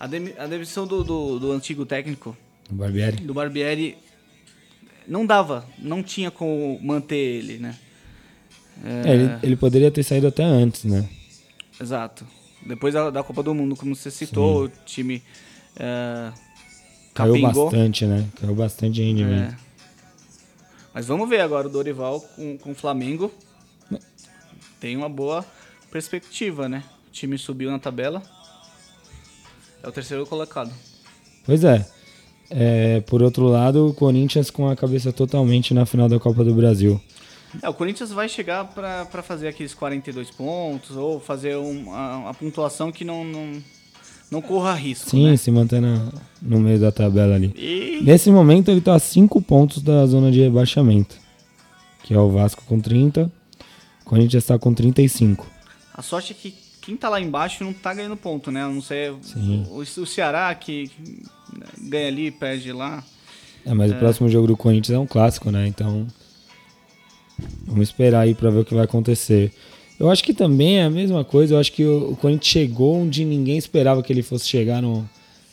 [0.05, 2.37] a, demi, a demissão do, do, do antigo técnico,
[2.71, 3.17] O Barbieri.
[3.23, 3.97] do Barbieri,
[5.09, 7.75] não dava, não tinha como manter ele, né?
[8.85, 11.09] É, ele, ele poderia ter saído até antes, né?
[11.81, 12.27] Exato.
[12.67, 15.23] Depois da, da Copa do Mundo, como você citou, o time
[15.77, 16.33] é,
[17.15, 18.27] Caiu bastante, né?
[18.41, 19.55] Caiu bastante rendimento.
[19.55, 19.57] É.
[20.93, 23.33] Mas vamos ver agora o Dorival com, com o Flamengo.
[24.79, 25.45] Tem uma boa
[25.91, 26.85] perspectiva, né?
[27.09, 28.23] O time subiu na tabela.
[29.85, 30.73] É o terceiro colocado.
[31.45, 31.87] Pois é.
[32.51, 36.55] É, Por outro lado, o Corinthians com a cabeça totalmente na final da Copa do
[36.55, 37.01] Brasil.
[37.63, 42.19] É, o Corinthians vai chegar pra pra fazer aqueles 42 pontos ou fazer um, a,
[42.19, 43.63] uma pontuação que não, não,
[44.31, 45.37] não corra risco, Sim, né?
[45.37, 46.09] se manter na-
[46.43, 47.53] no meio da tabela ali.
[47.57, 51.17] E Nesse momento ele tá a 5 pontos da zona de rebaixamento.
[52.03, 53.31] Que é o Vasco com 30.
[54.03, 55.47] O Corinthians está com 35.
[55.95, 58.63] a sorte é que quem tá lá embaixo não tá ganhando ponto, né?
[58.63, 60.91] A não ser o, o Ceará que
[61.79, 63.03] ganha ali, perde lá.
[63.65, 65.67] É, mas o próximo jogo do Corinthians é um clássico, né?
[65.67, 66.07] Então.
[67.67, 69.53] Vamos esperar aí pra ver o que vai acontecer.
[69.99, 71.55] Eu acho que também é a mesma coisa.
[71.55, 75.09] Eu acho que o, o Corinthians chegou onde ninguém esperava que ele fosse chegar no,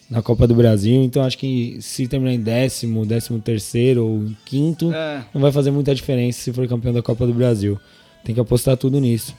[0.09, 1.01] na Copa do Brasil.
[1.01, 5.71] Então acho que se terminar em décimo, décimo terceiro ou quinto, É, não vai fazer
[5.71, 7.79] muita diferença se for campeão da Copa do Brasil.
[8.23, 9.35] Tem que apostar tudo nisso.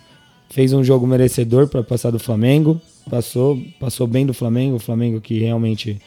[0.53, 2.79] Fez um jogo merecedor para passar do Flamengo.
[3.09, 4.77] Passou, passou bem do Flamengo.
[4.77, 5.99] O Flamengo que realmente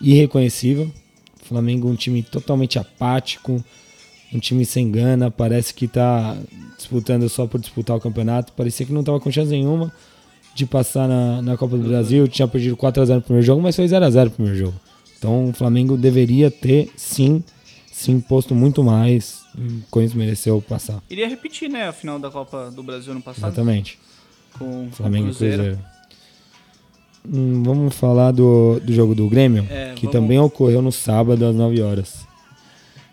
[0.00, 0.90] irreconhecível.
[1.40, 3.64] O Flamengo um time totalmente apático,
[4.32, 6.36] um time sem gana, parece que tá
[6.76, 8.52] disputando só por disputar o campeonato.
[8.54, 9.92] Parecia que não tava com chance nenhuma
[10.56, 12.26] de passar na, na Copa do Brasil.
[12.26, 14.80] Tinha perdido 4x0 no primeiro jogo, mas foi 0x0 no primeiro jogo.
[15.16, 17.44] Então o Flamengo deveria ter, sim,
[17.92, 19.43] se imposto muito mais.
[19.56, 21.02] O Corinthians mereceu passar.
[21.08, 21.88] iria repetir, né?
[21.88, 23.98] A final da Copa do Brasil ano passado Exatamente.
[24.58, 25.62] com Flamengo o e Cruzeiro.
[25.62, 25.84] Cruzeiro.
[27.26, 31.44] Hum, vamos falar do, do jogo do Grêmio, É, que vamos- também ocorreu no sábado
[31.46, 32.26] às 9 horas.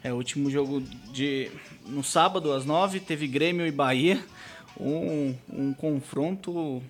[0.04, 0.82] É, o último jogo
[1.13, 1.49] de.
[1.88, 4.19] No sábado, às nove, teve Grêmio e Bahia.
[4.80, 6.82] Um, um confronto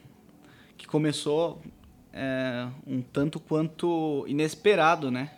[0.77, 1.61] que começou
[2.13, 5.31] é, um tanto quanto inesperado, né?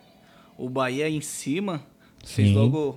[0.56, 1.82] O Bahia em cima
[2.24, 2.54] fez Sim.
[2.54, 2.96] logo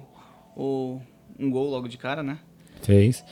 [0.58, 1.00] o,
[1.39, 2.39] um gol logo de cara, né?
[2.82, 3.24] Fez.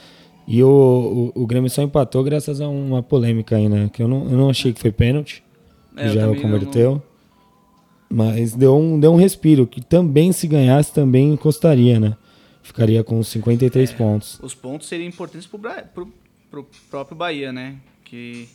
[0.47, 3.89] E o, o, o Grêmio só empatou graças a uma polêmica aí, né?
[3.91, 5.43] Que eu não, eu não achei que foi pênalti.
[5.95, 7.01] Que É, já também converteu.
[8.07, 12.15] Mas deu um, deu um respiro, que também se ganhasse, também encostaria, né?
[12.61, 14.39] Ficaria com 53 pontos.
[14.41, 15.59] Os pontos seriam importantes pro,
[15.93, 16.07] pro,
[16.49, 17.75] pro próprio Bahia, né?
[18.03, 18.47] Que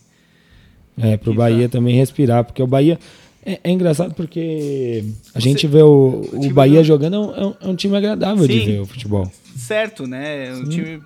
[0.96, 1.72] É, pro Que Bahia tá.
[1.78, 2.98] também respirar, porque o Bahia.
[3.44, 7.18] É, é engraçado porque a Você- gente vê o, o time Bahia do- jogando, é
[7.18, 8.66] um, é um- é um time agradável de Sim.
[8.66, 9.30] ver o futebol.
[9.56, 10.48] certo, né?
[10.48, 11.02] É um time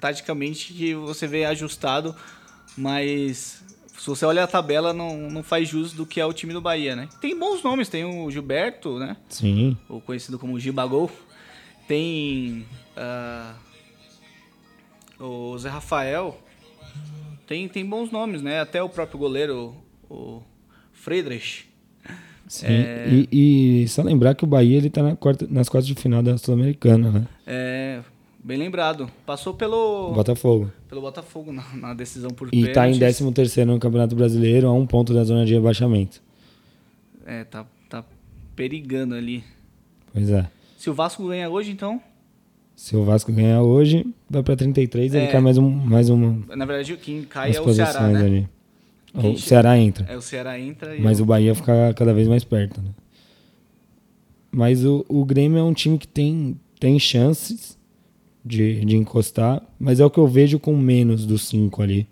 [0.00, 2.14] taticamente que você vê ajustado,
[2.76, 3.62] mas
[3.98, 6.60] se você olha a tabela, não, não faz jus do que é o time do
[6.60, 7.08] Bahia, né?
[7.20, 9.16] Tem bons nomes, tem o Gilberto, né?
[9.28, 9.76] Sim.
[9.88, 11.10] O conhecido como Gibagol.
[11.86, 12.64] Tem
[12.96, 13.54] ah,
[15.18, 16.38] o Zé Rafael.
[17.46, 18.60] Tem, tem bons nomes, né?
[18.60, 19.74] Até o próprio goleiro,
[20.08, 20.40] o
[20.92, 21.68] Friedrich.
[22.50, 22.66] Sim.
[22.66, 23.06] É.
[23.30, 26.20] E, e só lembrar que o Bahia ele tá na quarta, nas quartas de final
[26.20, 27.26] da Sul-Americana, né?
[27.46, 28.00] É,
[28.42, 29.08] bem lembrado.
[29.24, 30.68] Passou pelo, Botafogo.
[30.88, 33.18] pelo Botafogo na, na decisão por E tá em pênaltis.
[33.18, 36.20] 13 terceiro no Campeonato Brasileiro, a um ponto da zona de rebaixamento.
[37.24, 38.04] É, tá, tá
[38.56, 39.44] perigando ali.
[40.12, 40.50] Pois é.
[40.76, 42.02] Se o Vasco ganha hoje, então.
[42.74, 45.28] Se o Vasco ganhar hoje, vai pra 33, ele É.
[45.28, 48.20] cai mais um, mais um, Na verdade, quem cai é o Ceará, né?
[48.24, 48.48] ali.
[49.18, 50.06] Quem O Ceará entra.
[50.08, 50.96] É, o Ceará entra.
[51.00, 51.22] Mas o...
[51.22, 52.90] o Bahia fica cada vez mais perto, né?
[54.52, 57.78] Mas o, o Grêmio é um time que tem, tem chances
[58.44, 62.06] de, de encostar, mas é o que eu vejo com menos dos cinco ali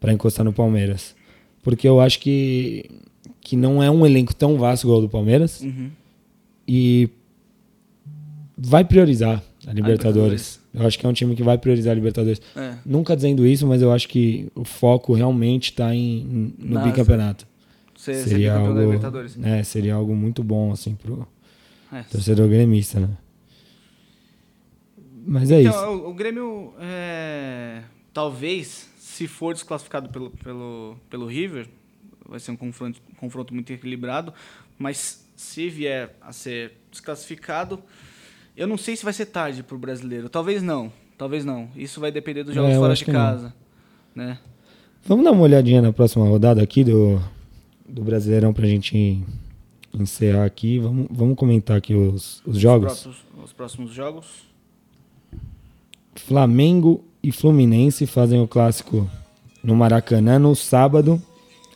[0.00, 1.14] pra encostar no Palmeiras.
[1.62, 2.88] Porque eu acho que,
[3.40, 5.90] que não é um elenco tão vasto igual o do Palmeiras Uhum.
[6.66, 7.08] e
[8.56, 10.60] vai priorizar a Libertadores.
[10.72, 12.40] Eu acho que é um time que vai priorizar a Libertadores.
[12.56, 12.74] É.
[12.86, 16.86] Nunca dizendo isso, mas eu acho que o foco realmente está em, no Nossa.
[16.88, 17.46] bicampeonato
[17.96, 19.36] Ser, ser seria da algo, Libertadores.
[19.36, 21.26] né, seria algo muito bom assim pro
[21.92, 22.02] É.
[22.04, 23.08] torcedor gremista, né?
[25.26, 25.68] Mas é isso.
[25.68, 27.82] Então, o, o Grêmio, é,
[28.14, 31.68] talvez, se for desclassificado pelo, pelo, pelo River,
[32.26, 34.32] vai ser um confronto, confronto muito equilibrado,
[34.78, 37.82] mas se vier a ser desclassificado,
[38.58, 40.28] eu não sei se vai ser tarde para o brasileiro.
[40.28, 41.68] Talvez não, talvez não.
[41.76, 43.14] Isso vai depender dos jogos É, fora de não.
[43.14, 43.54] casa.
[44.14, 44.38] Né?
[45.06, 47.22] Vamos dar uma olhadinha na próxima rodada aqui do,
[47.88, 49.22] do Brasileirão pra gente
[49.94, 50.78] encerrar aqui.
[50.80, 52.92] Vamos, vamos comentar aqui os, os jogos.
[52.92, 54.26] Os próximos, os próximos jogos.
[56.16, 59.08] Flamengo e Fluminense fazem o clássico
[59.62, 61.22] no Maracanã no sábado,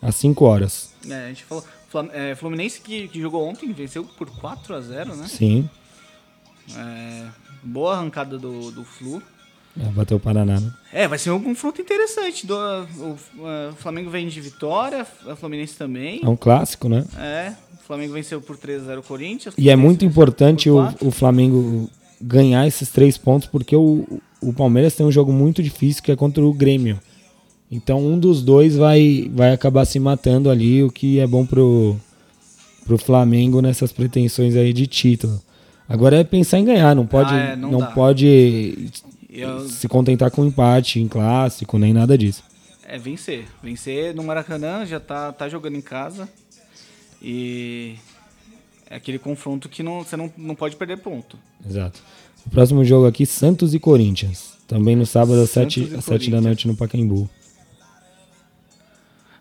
[0.00, 0.94] às 5 horas.
[1.08, 1.64] É, a gente falou.
[2.12, 5.26] É, Fluminense que, que jogou ontem, venceu por 4 a 0 né?
[5.28, 5.68] Sim,
[6.76, 7.26] É,
[7.62, 9.22] boa arrancada do, do Flu.
[9.78, 10.60] é, bateu o Paraná.
[10.60, 10.72] Né?
[10.92, 12.46] É, vai ser um confronto interessante.
[12.46, 13.16] Do, o,
[13.48, 16.20] é, o Flamengo vem de vitória, a Fluminense também.
[16.22, 17.04] É um clássico, né?
[17.18, 19.54] É, o Flamengo venceu por 3 a 0 o Corinthians.
[19.56, 24.52] E é muito importante por o, o Flamengo ganhar esses três pontos, porque o, o
[24.52, 27.00] Palmeiras tem um jogo muito difícil que é contra o Grêmio.
[27.70, 31.96] Então um dos dois vai, vai acabar se matando ali, o que é bom pro,
[32.84, 35.40] pro Flamengo nessas pretensões aí de título.
[35.92, 38.90] Agora é pensar em ganhar, não pode, Ah, é, não não pode
[39.28, 42.42] eu- se contentar com empate em clássico, nem nada disso.
[42.86, 43.46] É vencer.
[43.62, 46.28] Vencer no Maracanã, já tá, tá jogando em casa.
[47.20, 47.94] E
[48.88, 51.38] é aquele confronto que não, você não, não pode perder ponto.
[51.68, 52.02] Exato.
[52.46, 54.52] O próximo jogo aqui, Santos e Corinthians.
[54.66, 57.28] Também no sábado às Santos 7, e às 7 da noite no Pacaembu.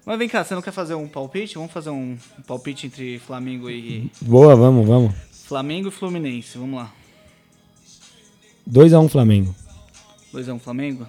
[0.05, 1.55] Mas vem cá, você não quer fazer um palpite?
[1.55, 4.11] Vamos fazer um palpite entre Flamengo e.
[4.21, 5.13] Boa, vamos, vamos.
[5.51, 6.93] Flamengo e Fluminense, vamos lá.
[8.69, 9.53] 2x1 Flamengo.
[10.33, 11.05] 2x1 Flamengo?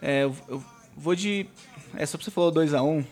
[0.00, 0.62] É, eu, eu
[0.96, 1.44] vou de.
[1.96, 3.04] É, só pra você falou 2x1.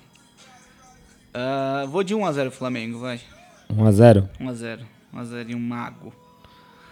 [1.35, 3.20] Ah, vou de 1x0 Flamengo, vai.
[3.68, 4.29] 1x0.
[4.40, 4.81] 1x0.
[5.12, 6.12] 1x0 e um mago.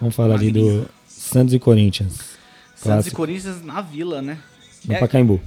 [0.00, 2.14] Vamos falar ali do Santos e Corinthians.
[2.14, 3.16] Santos e Clássico.
[3.18, 4.36] Corinthians na vila, né?
[4.84, 5.40] No É, Pacaembu.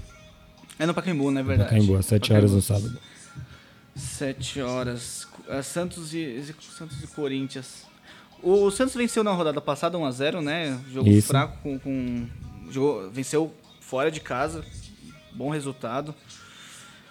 [0.80, 1.70] é no Pacaembu, não é No verdade?
[1.72, 2.98] Pacaembu, às 7 horas no sábado.
[3.96, 5.28] 7 horas.
[5.48, 6.44] Ah, Santos e,
[6.78, 7.84] Santos e Corinthians.
[8.44, 10.80] O, Santos venceu na rodada passada 1x0, né?
[10.92, 11.28] Jogo Isso.
[11.28, 11.80] fraco com.
[11.80, 12.28] com
[12.70, 14.64] jogou- venceu fora de casa.
[15.34, 16.14] Bom resultado.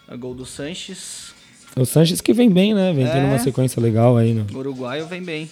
[0.07, 1.33] A gol do Sanches.
[1.77, 2.93] O Sanches que vem bem, né?
[2.93, 3.25] Vem tendo É.
[3.31, 4.35] uma sequência legal aí.
[4.35, 4.47] No...
[4.55, 5.51] O uruguaio vem bem.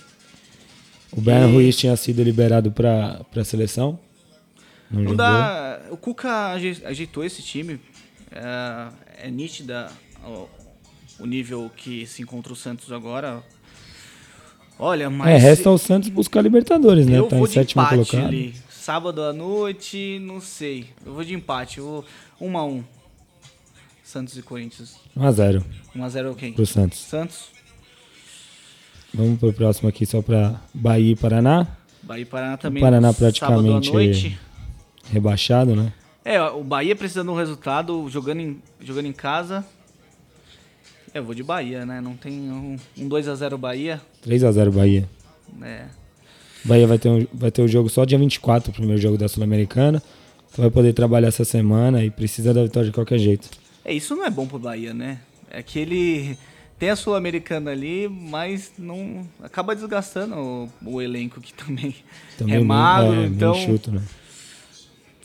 [1.10, 3.98] O Brian E- Ruiz tinha sido liberado pra, pra seleção.
[4.90, 7.80] Não, dá, o Cuca aje- ajeitou esse time.
[8.30, 9.90] É, é nítida
[11.18, 13.42] o, o nível que se encontra o Santos agora.
[14.78, 15.28] Olha, mas.
[15.30, 17.18] É, resta o Santos buscar Libertadores, né?
[17.18, 18.26] Eu Tá vou em de sétimo empate colocado.
[18.28, 18.54] ali.
[18.70, 20.88] Sábado à noite, não sei.
[21.06, 21.78] Eu vou de empate.
[21.78, 22.04] Eu vou
[22.40, 22.84] 1 a 1
[24.02, 24.96] Santos e Corinthians.
[25.16, 25.62] 1x0
[25.94, 26.52] 1 a 0 quem?
[26.52, 26.98] pro Santos.
[26.98, 27.44] Santos.
[29.14, 31.66] Vamos pro próximo aqui só pra Bahia e Paraná.
[32.02, 32.82] Bahia e Paraná também.
[32.82, 34.38] Paraná no praticamente-.
[35.12, 35.92] Rebaixado, né?
[36.24, 39.64] É, o Bahia precisando de um resultado, jogando em, jogando em casa.
[41.14, 42.00] É, eu vou de Bahia, né?
[42.00, 44.00] Não tem um, um 2 a 0 Bahia.
[44.26, 45.08] 3x0 Bahia.
[45.62, 45.84] É.
[46.64, 49.28] Bahia vai ter, um, vai ter o jogo só dia 24, o primeiro jogo da
[49.28, 50.02] Sul-Americana.
[50.50, 53.48] Então vai poder trabalhar essa semana e precisa da vitória de qualquer jeito.
[53.84, 55.18] É, isso não é bom pro Bahia, né?
[55.50, 56.38] É que ele
[56.78, 61.94] tem a Sul-Americana ali, mas não acaba desgastando o, o elenco que também,
[62.38, 63.54] Também é bem- magro, é, então.
[63.54, 64.02] chuto, né?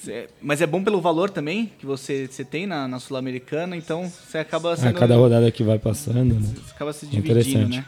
[0.08, 4.10] É- mas é bom pelo valor também que você, você tem na, na Sul-Americana, então
[4.10, 4.94] você acaba A sendo.
[5.00, 6.42] cada rodada que vai passando, né?
[6.56, 7.78] você acaba se dividindo, Interessante.
[7.78, 7.86] né?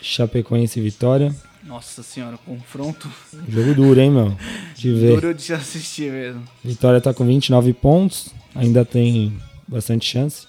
[0.00, 1.34] Chapecoense e Vitória.
[1.64, 3.10] Nossa senhora, confronto
[3.48, 4.36] Jogo duro, hein, meu?
[4.76, 5.14] De ver.
[5.20, 6.42] duro de assistir mesmo.
[6.64, 10.46] Vitória tá com 29 pontos, ainda tem bastante chance.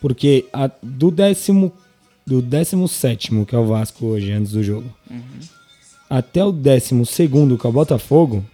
[0.00, 1.72] Porque a- do décimo
[2.26, 5.20] do 17, que é o Vasco hoje, antes do jogo, Uhum.
[6.08, 8.44] até o 12, que é o Botafogo,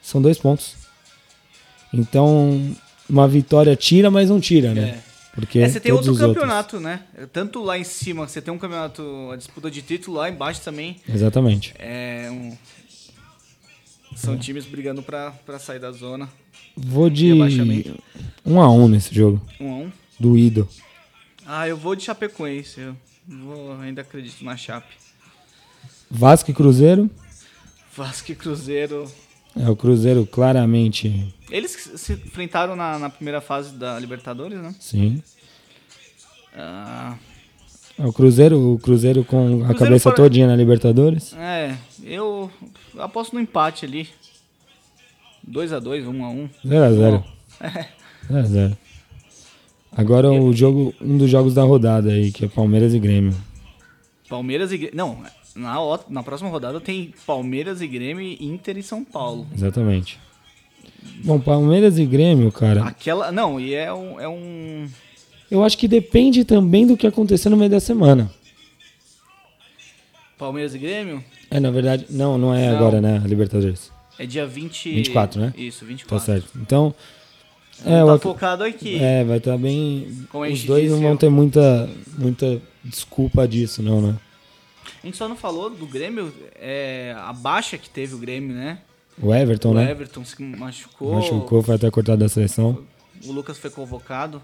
[0.00, 0.74] são dois pontos.
[2.00, 2.74] Então,
[3.08, 4.88] uma vitória tira, mas não tira, né?
[5.00, 5.14] É.
[5.34, 7.00] Porque É, você tem outro campeonato, né?
[7.32, 9.02] Tanto lá em cima, você tem um campeonato,
[9.32, 11.14] a disputa de título, lá embaixo também Outros.
[11.14, 11.74] Exatamente.
[11.78, 12.56] é um...
[14.16, 16.28] São times brigando pra, pra sair da zona.
[16.76, 17.98] Vou de Rebaixamento.
[18.46, 19.92] 1 a 1 nesse jogo, Um a um.
[20.20, 20.68] doído.
[21.44, 22.80] Ah, eu vou de Chapecoense.
[22.80, 22.96] Eu
[23.28, 24.94] vou, ainda acredito na Chape.
[26.08, 27.10] Vasco e Cruzeiro.
[27.96, 29.10] Vasco e Cruzeiro.
[29.56, 34.74] É o Cruzeiro claramente, Eles se enfrentaram na, na primeira fase da Libertadores, né?
[34.80, 35.22] sim.
[36.56, 37.16] Ah,
[37.98, 41.32] É o Cruzeiro, o Cruzeiro com a Cruzeiro cabeça fora- todinha na Libertadores.
[41.34, 42.50] é, eu
[42.98, 44.08] aposto no empate ali.
[45.48, 46.48] 2x2, 1x1.
[46.64, 47.24] 0x0.
[47.60, 47.88] É.
[48.30, 48.76] 0x0.
[49.96, 53.34] Agora o jogo, um dos jogos da rodada aí, que é Palmeiras e Grêmio.
[54.28, 54.96] Palmeiras e Grêmio.
[54.96, 55.22] Não,
[55.54, 59.46] na, o- na próxima rodada tem Palmeiras e Grêmio, Inter e São Paulo.
[59.54, 60.18] Exatamente.
[61.24, 63.30] Bom, Palmeiras e Grêmio, cara, Aquela.
[63.32, 64.20] Não, e é um.
[64.20, 64.88] É um
[65.50, 68.30] eu acho que depende também do que acontecer no meio da semana.
[70.36, 72.76] Palmeiras e Grêmio É, na verdade, não, não é Não.
[72.76, 73.90] agora, né, Libertadores.
[74.18, 74.90] é dia 20.
[74.94, 75.52] 24, né?
[75.56, 76.26] Isso, Tá 24.
[76.26, 76.48] certo.
[76.56, 76.94] Então,
[77.84, 78.96] É, tá o focado aqui.
[79.02, 80.26] É, vai estar bem.
[80.30, 81.88] Como Os dois não disse, vão eu- ter muita,
[82.18, 84.16] muita desculpa disso, não, né?
[85.02, 88.78] A gente só não falou do Grêmio, é, a baixa que teve o Grêmio, né?
[89.20, 89.90] O Everton, o né?
[89.90, 92.82] Everton se machucou, Machucou, foi até cortado da seleção.
[93.24, 94.40] o Lucas foi convocado.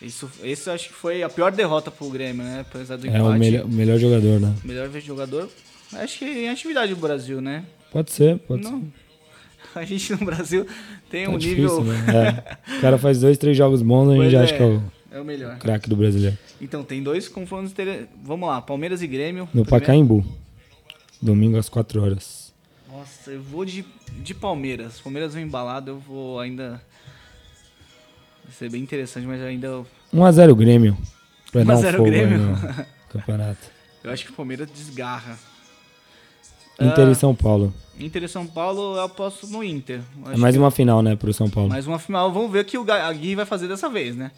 [0.00, 2.60] Isso, eu acho que foi a pior derrota pro Grêmio, né?
[2.60, 3.38] Apesar do É o empate.
[3.38, 4.54] melhor, o melhor jogador, né?
[4.62, 5.48] Melhor jogador.
[5.94, 7.64] Acho que em atividade do Brasil, né?
[7.90, 8.80] Pode ser, pode Não.
[8.80, 8.86] ser.
[9.80, 10.66] A gente no Brasil
[11.10, 11.84] tem Tá um difícil, nível.
[11.84, 12.42] né?
[12.66, 12.76] É.
[12.78, 14.66] O cara faz dois, três jogos bons, a gente Pois já é, acha que é
[14.66, 15.58] o é o melhor.
[15.58, 16.36] craque do brasileiro.
[16.60, 18.08] Então, tem dois confrontos interessantes.
[18.22, 19.42] Vamos lá, Palmeiras e Grêmio.
[19.52, 20.24] No Primeiro- Pacaembu.
[21.20, 22.52] Domingo às 4 horas.
[22.90, 25.00] Nossa, eu vou de, de Palmeiras.
[25.00, 26.80] Palmeiras vem embalado, eu vou ainda.
[28.44, 29.84] Vai ser bem interessante, mas ainda.
[30.14, 30.96] 1x0 Grêmio.
[31.50, 32.58] Pra dar um 1x0 fogo aí Grêmio.
[33.10, 33.70] campeonato.
[34.04, 35.38] Eu acho que o Palmeiras desgarra.
[36.80, 37.72] Inter Ah, e São Paulo.
[37.98, 40.00] Inter e São Paulo, eu aposto no Inter.
[40.32, 41.70] É mais uma final, né, pro São Paulo.
[41.70, 42.30] mais uma final.
[42.32, 44.30] Vamos ver o que o Gui vai fazer dessa vez, né?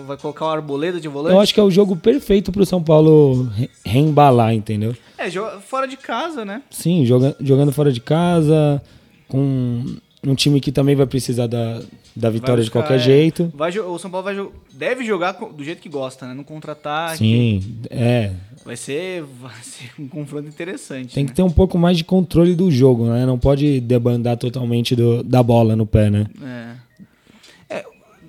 [0.00, 1.34] Vai colocar o Arboleda de volante?
[1.34, 4.96] Eu acho que é o jogo perfeito pro São Paulo re- reembalar, entendeu?
[5.18, 5.30] É,
[5.60, 6.62] fora de casa, né?
[6.70, 8.82] Sim, joga, jogando fora de casa,
[9.28, 9.84] com
[10.24, 11.80] um time que também vai precisar da,
[12.14, 13.52] da vitória de qualquer é, jeito.
[13.54, 16.34] Vai, o São Paulo vai jo- deve jogar do jeito que gosta, né?
[16.34, 17.18] No contra-ataque.
[17.18, 18.30] Sim, é.
[18.64, 21.14] Vai ser, vai ser um confronto interessante.
[21.14, 21.28] Tem né?
[21.30, 23.26] que ter um pouco mais de controle do jogo, né?
[23.26, 26.26] Não pode debandar totalmente do- da bola no pé, né?
[26.40, 26.91] É.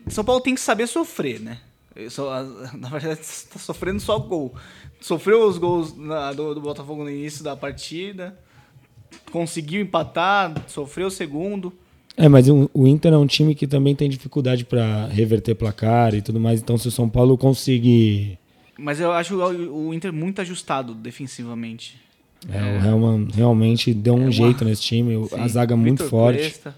[0.05, 1.59] É, São Paulo tem que saber sofrer, né?
[2.09, 2.43] Só-
[2.77, 3.19] na verdade,
[3.51, 4.53] tá sofrendo só gol.
[4.99, 8.37] Sofreu os gols na- do, do Botafogo no início da partida.
[9.31, 11.73] Conseguiu empatar, sofreu o segundo.
[12.15, 16.13] É, mas o, o Inter é um time que também tem dificuldade pra reverter placar
[16.13, 16.61] e tudo mais.
[16.61, 18.37] Então, se o São Paulo conseguir.
[18.77, 21.99] Mas eu acho o o Inter muito ajustado defensivamente.
[22.51, 25.15] É, o Helman realmente deu um uma- jeito nesse time.
[25.15, 26.39] o- a Sim, zaga muito Vitor forte.
[26.39, 26.75] Cuesta,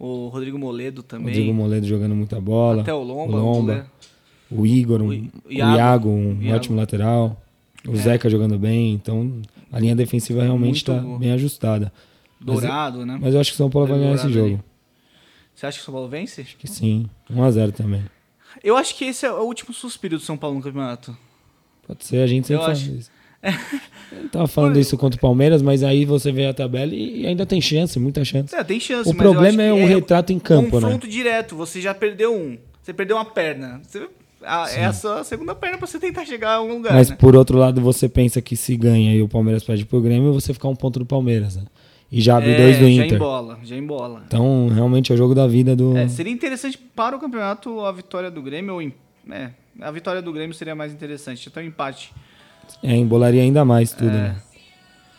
[0.00, 1.26] o Rodrigo Moledo O também.
[1.34, 2.82] Rodrigo Moledo jogando muita bola.
[2.82, 3.36] até o Lomba.
[3.36, 3.86] o Lomba.
[4.50, 5.76] O Igor, um, O o, I- Iago.
[5.76, 6.56] Iago, um Iago.
[6.56, 7.40] ótimo lateral.
[7.86, 7.96] O É.
[7.96, 8.92] Zeca jogando bem.
[8.94, 9.40] Então,
[9.70, 11.92] a linha defensiva realmente está bem ajustada.
[12.40, 13.18] Dourado, né?
[13.20, 14.46] Mas eu acho que o São Paulo vai ganhar esse jogo.
[14.54, 14.60] ali.
[15.54, 16.40] Você acha que o São Paulo vence?
[16.40, 17.08] Acho que sim.
[17.30, 18.02] 1x0 também.
[18.64, 21.16] Eu acho que esse é o último suspiro do São Paulo no campeonato.
[21.86, 22.90] Pode ser, a gente sempre Eu fala acho.
[22.92, 23.10] isso.
[23.42, 27.46] Eu tava falando isso contra o Palmeiras, mas aí você vê a tabela e ainda
[27.46, 28.54] tem chance, muita chance.
[28.54, 30.82] É, tem chance, O problema é o retrato em campo, né?
[30.82, 31.56] confronto direto.
[31.56, 32.58] Você já perdeu um.
[32.82, 33.80] Você perdeu uma perna.
[33.82, 34.08] Você-
[34.42, 37.16] a- é a sua segunda perna pra você tentar chegar a algum lugar, Mas né?
[37.16, 40.52] por outro lado, você pensa que se ganha e o Palmeiras perde pro Grêmio, você
[40.54, 41.64] ficar um ponto do Palmeiras, né?
[42.12, 43.14] E já abre É, dois do já Inter.
[43.16, 44.22] embola, já embola.
[44.26, 45.96] Então, realmente é o jogo da vida do.
[45.96, 48.82] É, seria interessante para o campeonato a vitória do Grêmio ou
[49.30, 52.12] é, a vitória do Grêmio seria mais interessante, até um empate.
[52.82, 54.12] É, embolaria ainda mais tudo, É.
[54.12, 54.42] né?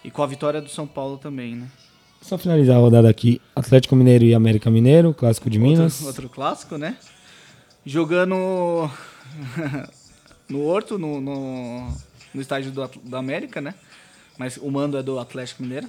[0.03, 1.67] E com a vitória do São Paulo também, né?
[2.21, 5.95] Só finalizar a rodada aqui: Atlético Mineiro e América Mineiro, clássico de Minas.
[6.01, 6.95] Outro, outro clássico, né?
[7.85, 8.35] Jogando
[10.49, 11.87] no Horto, no, no,
[12.33, 13.73] no estádio do, do América, né?
[14.37, 15.87] Mas o mando é do Atlético Mineiro.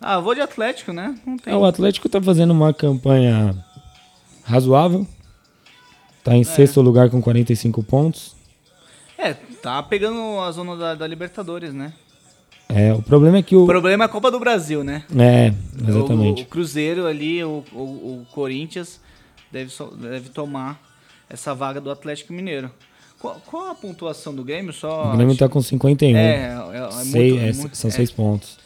[0.00, 1.18] Ah, vou de Atlético, né?
[1.26, 1.52] Não tem.
[1.52, 3.54] É, o Atlético tá fazendo uma campanha
[4.44, 5.06] razoável.
[6.22, 8.36] Tá em sexto lugar com 45 pontos.
[9.16, 11.92] É, tá pegando a zona da, da Libertadores, né?
[12.68, 13.64] É, o problema é que o.
[13.64, 15.02] O problema é a Copa do Brasil, né?
[15.16, 15.52] É,
[15.82, 16.42] O, exatamente.
[16.42, 19.00] o Cruzeiro ali, o, o, o Corinthians,
[19.50, 20.78] deve, so- deve tomar
[21.30, 22.70] essa vaga do Atlético Mineiro.
[23.18, 24.72] Qual, qual a pontuação do Grêmio?
[24.72, 26.16] Só O Grêmio tá com 51.
[26.16, 28.58] É, é, é muito- é, muito- são é, seis pontos.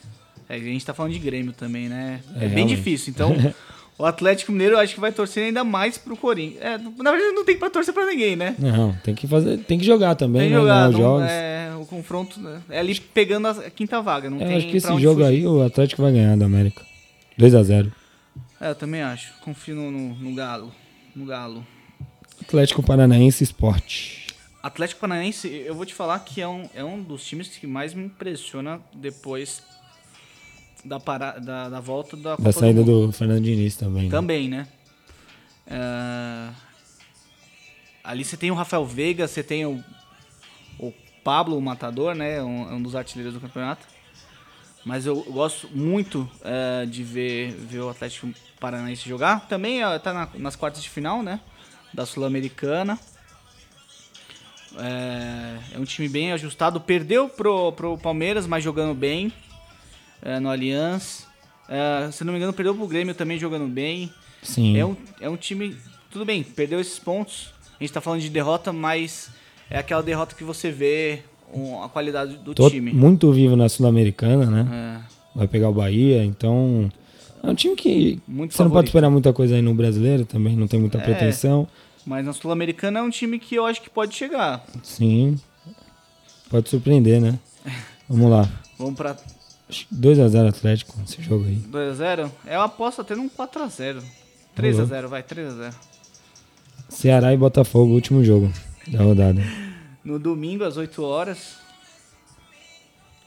[0.48, 2.20] É, a gente tá falando de Grêmio também, né?
[2.36, 3.10] É, É, bem difícil.
[3.14, 3.34] Então,
[4.02, 6.60] o Atlético Mineiro eu acho que vai torcer ainda mais pro Corinthians.
[6.60, 8.56] É, na verdade, não tem pra torcer pra ninguém, né?
[8.58, 10.56] Não, tem que fazer, tem que jogar também, Tem né?
[10.56, 11.26] jogar, não- jogos.
[11.30, 14.28] é, o confronto né, é ali pegando a quinta vaga.
[14.28, 15.24] Não É, tem acho que esse jogo fugir.
[15.24, 16.82] aí o Atlético vai ganhar da América.
[17.38, 17.92] 2 a 0
[18.60, 19.32] É, eu também acho.
[19.40, 20.72] Confio no, no, no Galo.
[21.14, 21.66] No Galo.
[22.40, 24.26] Atlético Paranaense Esporte.
[24.62, 27.94] Atlético Paranaense, eu vou te falar que é um, é um dos times que mais
[27.94, 29.62] me impressiona depois
[30.84, 34.04] da, para, da, da volta da Copa Da saída do do Fernando Diniz também.
[34.04, 34.10] né?
[34.10, 34.66] Também, né?
[35.66, 36.48] É,
[38.04, 39.82] Ali você tem o Rafael Veiga, você tem o,
[40.78, 42.42] o Pablo, o Matador, né?
[42.42, 43.86] Um, um dos artilheiros do campeonato.
[44.84, 48.28] Mas eu gosto muito é, de ver, ver o Atlético
[48.58, 49.46] Paranaense jogar.
[49.46, 51.38] Também é, tá na- nas quartas de final, né?
[51.94, 52.98] Da Sul-Americana.
[54.76, 56.80] É, é um time bem ajustado.
[56.80, 59.32] Perdeu pro, pro Palmeiras, mas jogando bem
[60.22, 61.26] é, no Allianz.
[61.68, 64.12] É, se não me engano, perdeu pro Grêmio também jogando bem.
[64.42, 64.76] Sim.
[64.76, 65.76] É um, é um time.
[66.10, 67.52] Tudo bem, perdeu esses pontos.
[67.78, 69.30] A gente tá falando de derrota, mas
[69.70, 72.92] é aquela derrota que você vê um, a qualidade do Tô time.
[72.92, 75.02] muito vivo na Sul-Americana, né?
[75.06, 76.90] É, Vai pegar o Bahia, então
[77.42, 80.54] É um time que Muito você não pode esperar muita coisa aí no brasileiro também,
[80.54, 81.00] não tem muita É.
[81.00, 81.66] pretensão.
[82.04, 84.64] Mas na Sul-Americana é um time que eu acho que pode chegar.
[84.82, 85.38] Sim.
[86.50, 87.38] Pode surpreender, né?
[88.08, 88.48] Vamos lá.
[88.78, 88.94] Vamos
[89.72, 91.56] pra 2x0 Atlético, esse jogo aí.
[91.56, 92.30] 2x0.
[92.46, 94.02] Eu aposto até num 4x0.
[94.56, 95.74] 3x0, vai, 3x0.
[96.88, 98.52] Ceará e Botafogo, último jogo
[98.86, 99.40] da rodada.
[100.04, 101.56] No domingo, às 8 horas.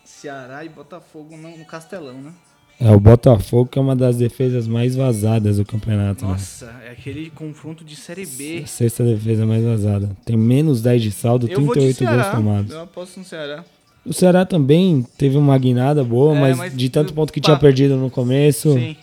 [0.03, 2.33] Ceará e Botafogo no, Castelão, né?
[2.79, 6.31] É o Botafogo que é uma das defesas mais vazadas do campeonato, né?
[6.31, 8.61] Nossa, é aquele confronto de Série B.
[8.63, 10.15] A Sexta defesa mais vazada.
[10.25, 12.71] Tem menos 10 de saldo, Eu vou de 38 gols tomados.
[12.71, 13.63] Eu aposto no Ceará.
[14.05, 17.45] O Ceará também teve uma guinada boa, É, mas, mas de tanto ponto que pá.
[17.45, 18.95] tinha perdido no começo, Sim.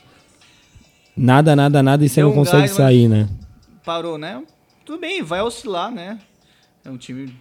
[1.16, 3.28] nada, nada, nada e você Deu não um consegue gás, sair, né?
[3.84, 4.42] Parou, né?
[4.84, 6.18] Tudo bem, vai oscilar, né?
[6.84, 7.32] É um time.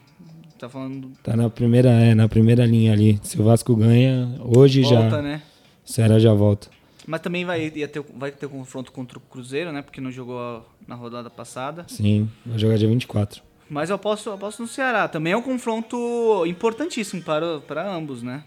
[0.57, 1.11] Tá falando.
[1.23, 3.19] Tá na primeira, é, na primeira linha ali.
[3.23, 5.41] Se o Vasco ganha, hoje Volta, já, né?
[5.87, 6.67] o Ceará já volta.
[7.07, 9.81] Mas também vai, ter, vai ter confronto contra o Cruzeiro, né?
[9.81, 11.85] Porque não jogou na rodada passada.
[11.87, 13.41] Sim, vai jogar dia 24.
[13.71, 15.07] Mas eu aposto, eu aposto no Ceará.
[15.07, 18.43] Também é um confronto importantíssimo para, para ambos, né?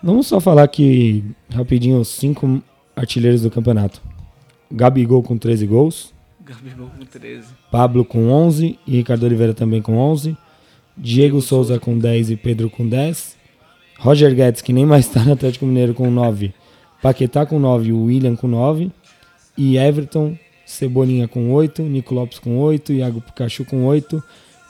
[0.00, 2.62] Vamos só falar que, rapidinho, os cinco
[2.94, 4.00] artilheiros do campeonato.
[4.70, 7.48] Gabigol com 13 gols, Gabigol com 13.
[7.68, 10.36] Pablo com 11 e Ricardo Oliveira também com 11.
[10.96, 13.36] Diego Souza com 10 e Pedro com 10.
[13.98, 16.54] Roger Guedes, que nem mais está no Atlético Mineiro, com 9.
[17.02, 18.92] Paquetá com 9 e o William com 9.
[19.58, 21.82] E Everton, Cebolinha com 8.
[21.82, 22.92] Nico Lopes com 8.
[22.92, 24.22] Iago Pikachu com 8.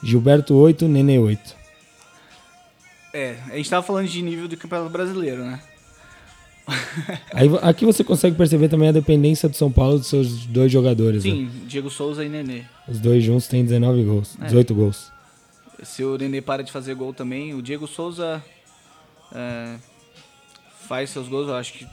[0.03, 0.87] Gilberto 8.
[0.87, 1.55] Nenê 8.
[3.13, 5.61] É, a gente tava falando de nível do Campeonato Brasileiro, né?
[7.33, 11.25] Aí, aqui você consegue perceber também a dependência do São Paulo dos seus dois jogadores.
[11.25, 11.31] né?
[11.31, 12.63] Sim, Diego Souza e Nenê.
[12.87, 14.37] Os dois juntos têm 19 gols.
[14.41, 14.45] É.
[14.45, 15.11] 18 gols.
[15.83, 18.41] Se o Nenê para de fazer gol também, o Diego Souza
[19.33, 19.75] é,
[20.87, 21.87] faz seus gols, eu acho que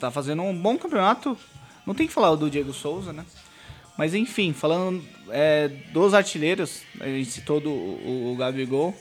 [0.00, 1.36] tá fazendo um bom campeonato.
[1.86, 3.24] Não tem que falar do Diego Souza, né?
[3.96, 8.94] Mas enfim, falando é, dos artilheiros, a gente citou do, o, o Gabigol,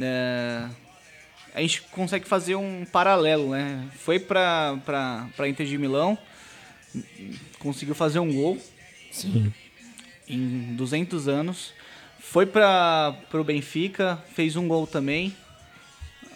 [0.00, 0.68] é,
[1.54, 3.88] a gente consegue fazer um paralelo, né?
[3.96, 6.18] Foi pra, pra, pra Inter de Milão,
[7.58, 8.58] conseguiu fazer um gol,
[9.10, 9.52] Sim.
[10.28, 11.72] em 200 anos.
[12.18, 15.34] Foi para o Benfica, fez um gol também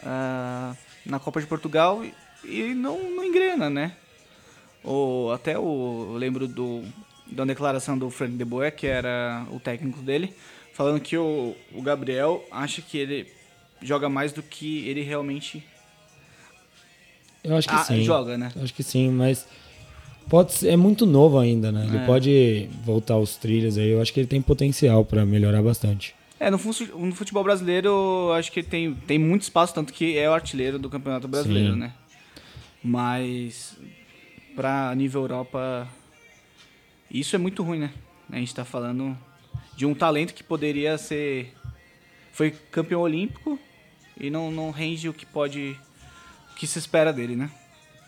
[0.05, 2.15] ah, na Copa de Portugal e,
[2.45, 3.93] e não, não engrena, né?
[4.85, 6.85] O, até o, eu lembro do,
[7.31, 10.33] da declaração do Frank de Boer, que era o técnico dele,
[10.73, 13.27] falando que o, o Gabriel acha que ele
[13.83, 15.65] joga mais do que ele realmente
[17.45, 18.03] Eu acho que ah, sim.
[18.03, 18.51] joga, né?
[18.57, 19.47] Eu acho que sim, mas
[20.29, 21.87] pode ser, é muito novo ainda, né?
[21.87, 22.07] Ele É.
[22.07, 23.89] pode voltar aos trilhos aí.
[23.91, 26.15] Eu acho que ele tem potencial pra melhorar bastante.
[26.41, 30.17] É, no, fu- no futebol brasileiro, eu acho que tem, tem muito espaço, tanto que
[30.17, 31.79] é o artilheiro do Campeonato Brasileiro, Sim.
[31.81, 31.93] né?
[32.83, 33.77] Mas,
[34.55, 35.89] pra nível Europa,
[37.11, 37.91] isso é muito ruim, né?
[38.31, 39.17] A gente tá falando
[39.77, 41.55] de um talento que poderia ser...
[42.33, 43.59] Foi campeão olímpico
[44.19, 45.77] e não, não rende o que pode...
[46.53, 47.51] O que se espera dele, né?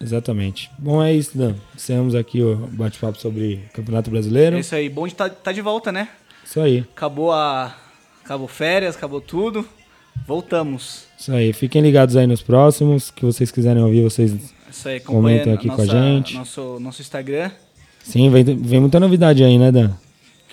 [0.00, 0.70] Exatamente.
[0.78, 1.54] Bom, é isso, Dan.
[1.74, 4.56] Encerramos aqui o bate-papo sobre Campeonato Brasileiro.
[4.56, 4.88] É isso aí.
[4.88, 6.08] Bom de tá, tá de volta, né?
[6.44, 6.80] Isso aí.
[6.80, 7.76] Acabou a...
[8.24, 9.68] Acabou férias, acabou tudo.
[10.26, 11.06] Voltamos.
[11.18, 11.52] Isso aí.
[11.52, 13.10] Fiquem ligados aí nos próximos.
[13.10, 14.32] Que vocês quiserem ouvir, vocês.
[14.70, 15.04] Isso aí, aqui
[15.68, 16.34] com a nossa- gente.
[16.34, 17.50] Nosso, nosso Instagram.
[18.02, 19.90] Sim, vem, vem muita novidade aí, né, Dan?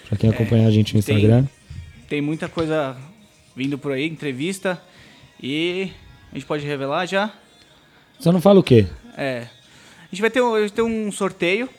[0.08, 1.45] Pra quem acompanha a gente no É, tem- Instagram.
[2.08, 2.95] Tem muita coisa
[3.56, 4.82] vindo por aí, entrevista.
[5.41, 5.91] E
[6.32, 7.34] a gente pode revelar já.
[8.20, 8.88] Só não fala o quê?
[9.18, 9.48] É.
[10.04, 11.70] A gente vai ter, um- gente tem um sorteio.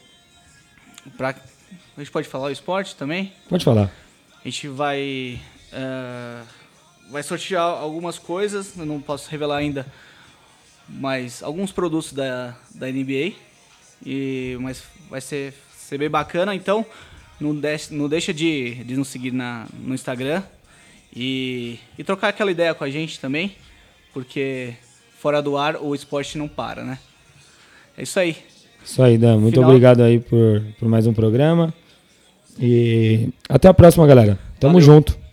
[1.16, 3.32] Pra, a gente pode falar o esporte também.
[3.48, 3.90] Pode falar.
[4.44, 5.40] A gente vai.
[5.72, 6.42] eh,
[7.10, 8.76] vai sortear algumas coisas.
[8.76, 9.86] Eu não posso revelar ainda.
[10.88, 13.32] Mas alguns produtos da, da NBA.
[14.04, 16.54] E, mas vai ser, ser bem bacana.
[16.54, 16.84] Então,
[17.40, 20.42] não, deixe, não deixa de, de nos seguir na, no Instagram.
[21.14, 23.54] E, e trocar aquela ideia com a gente também.
[24.12, 24.74] Porque
[25.18, 26.98] fora do ar o esporte não para, né?
[27.96, 28.36] É isso aí.
[28.84, 29.38] Isso aí, Dan.
[29.38, 29.70] Muito Final.
[29.70, 31.72] obrigado aí por, por mais um programa.
[32.60, 34.38] E até a próxima, galera.
[34.58, 34.86] Tamo Valeu.
[34.86, 35.27] junto.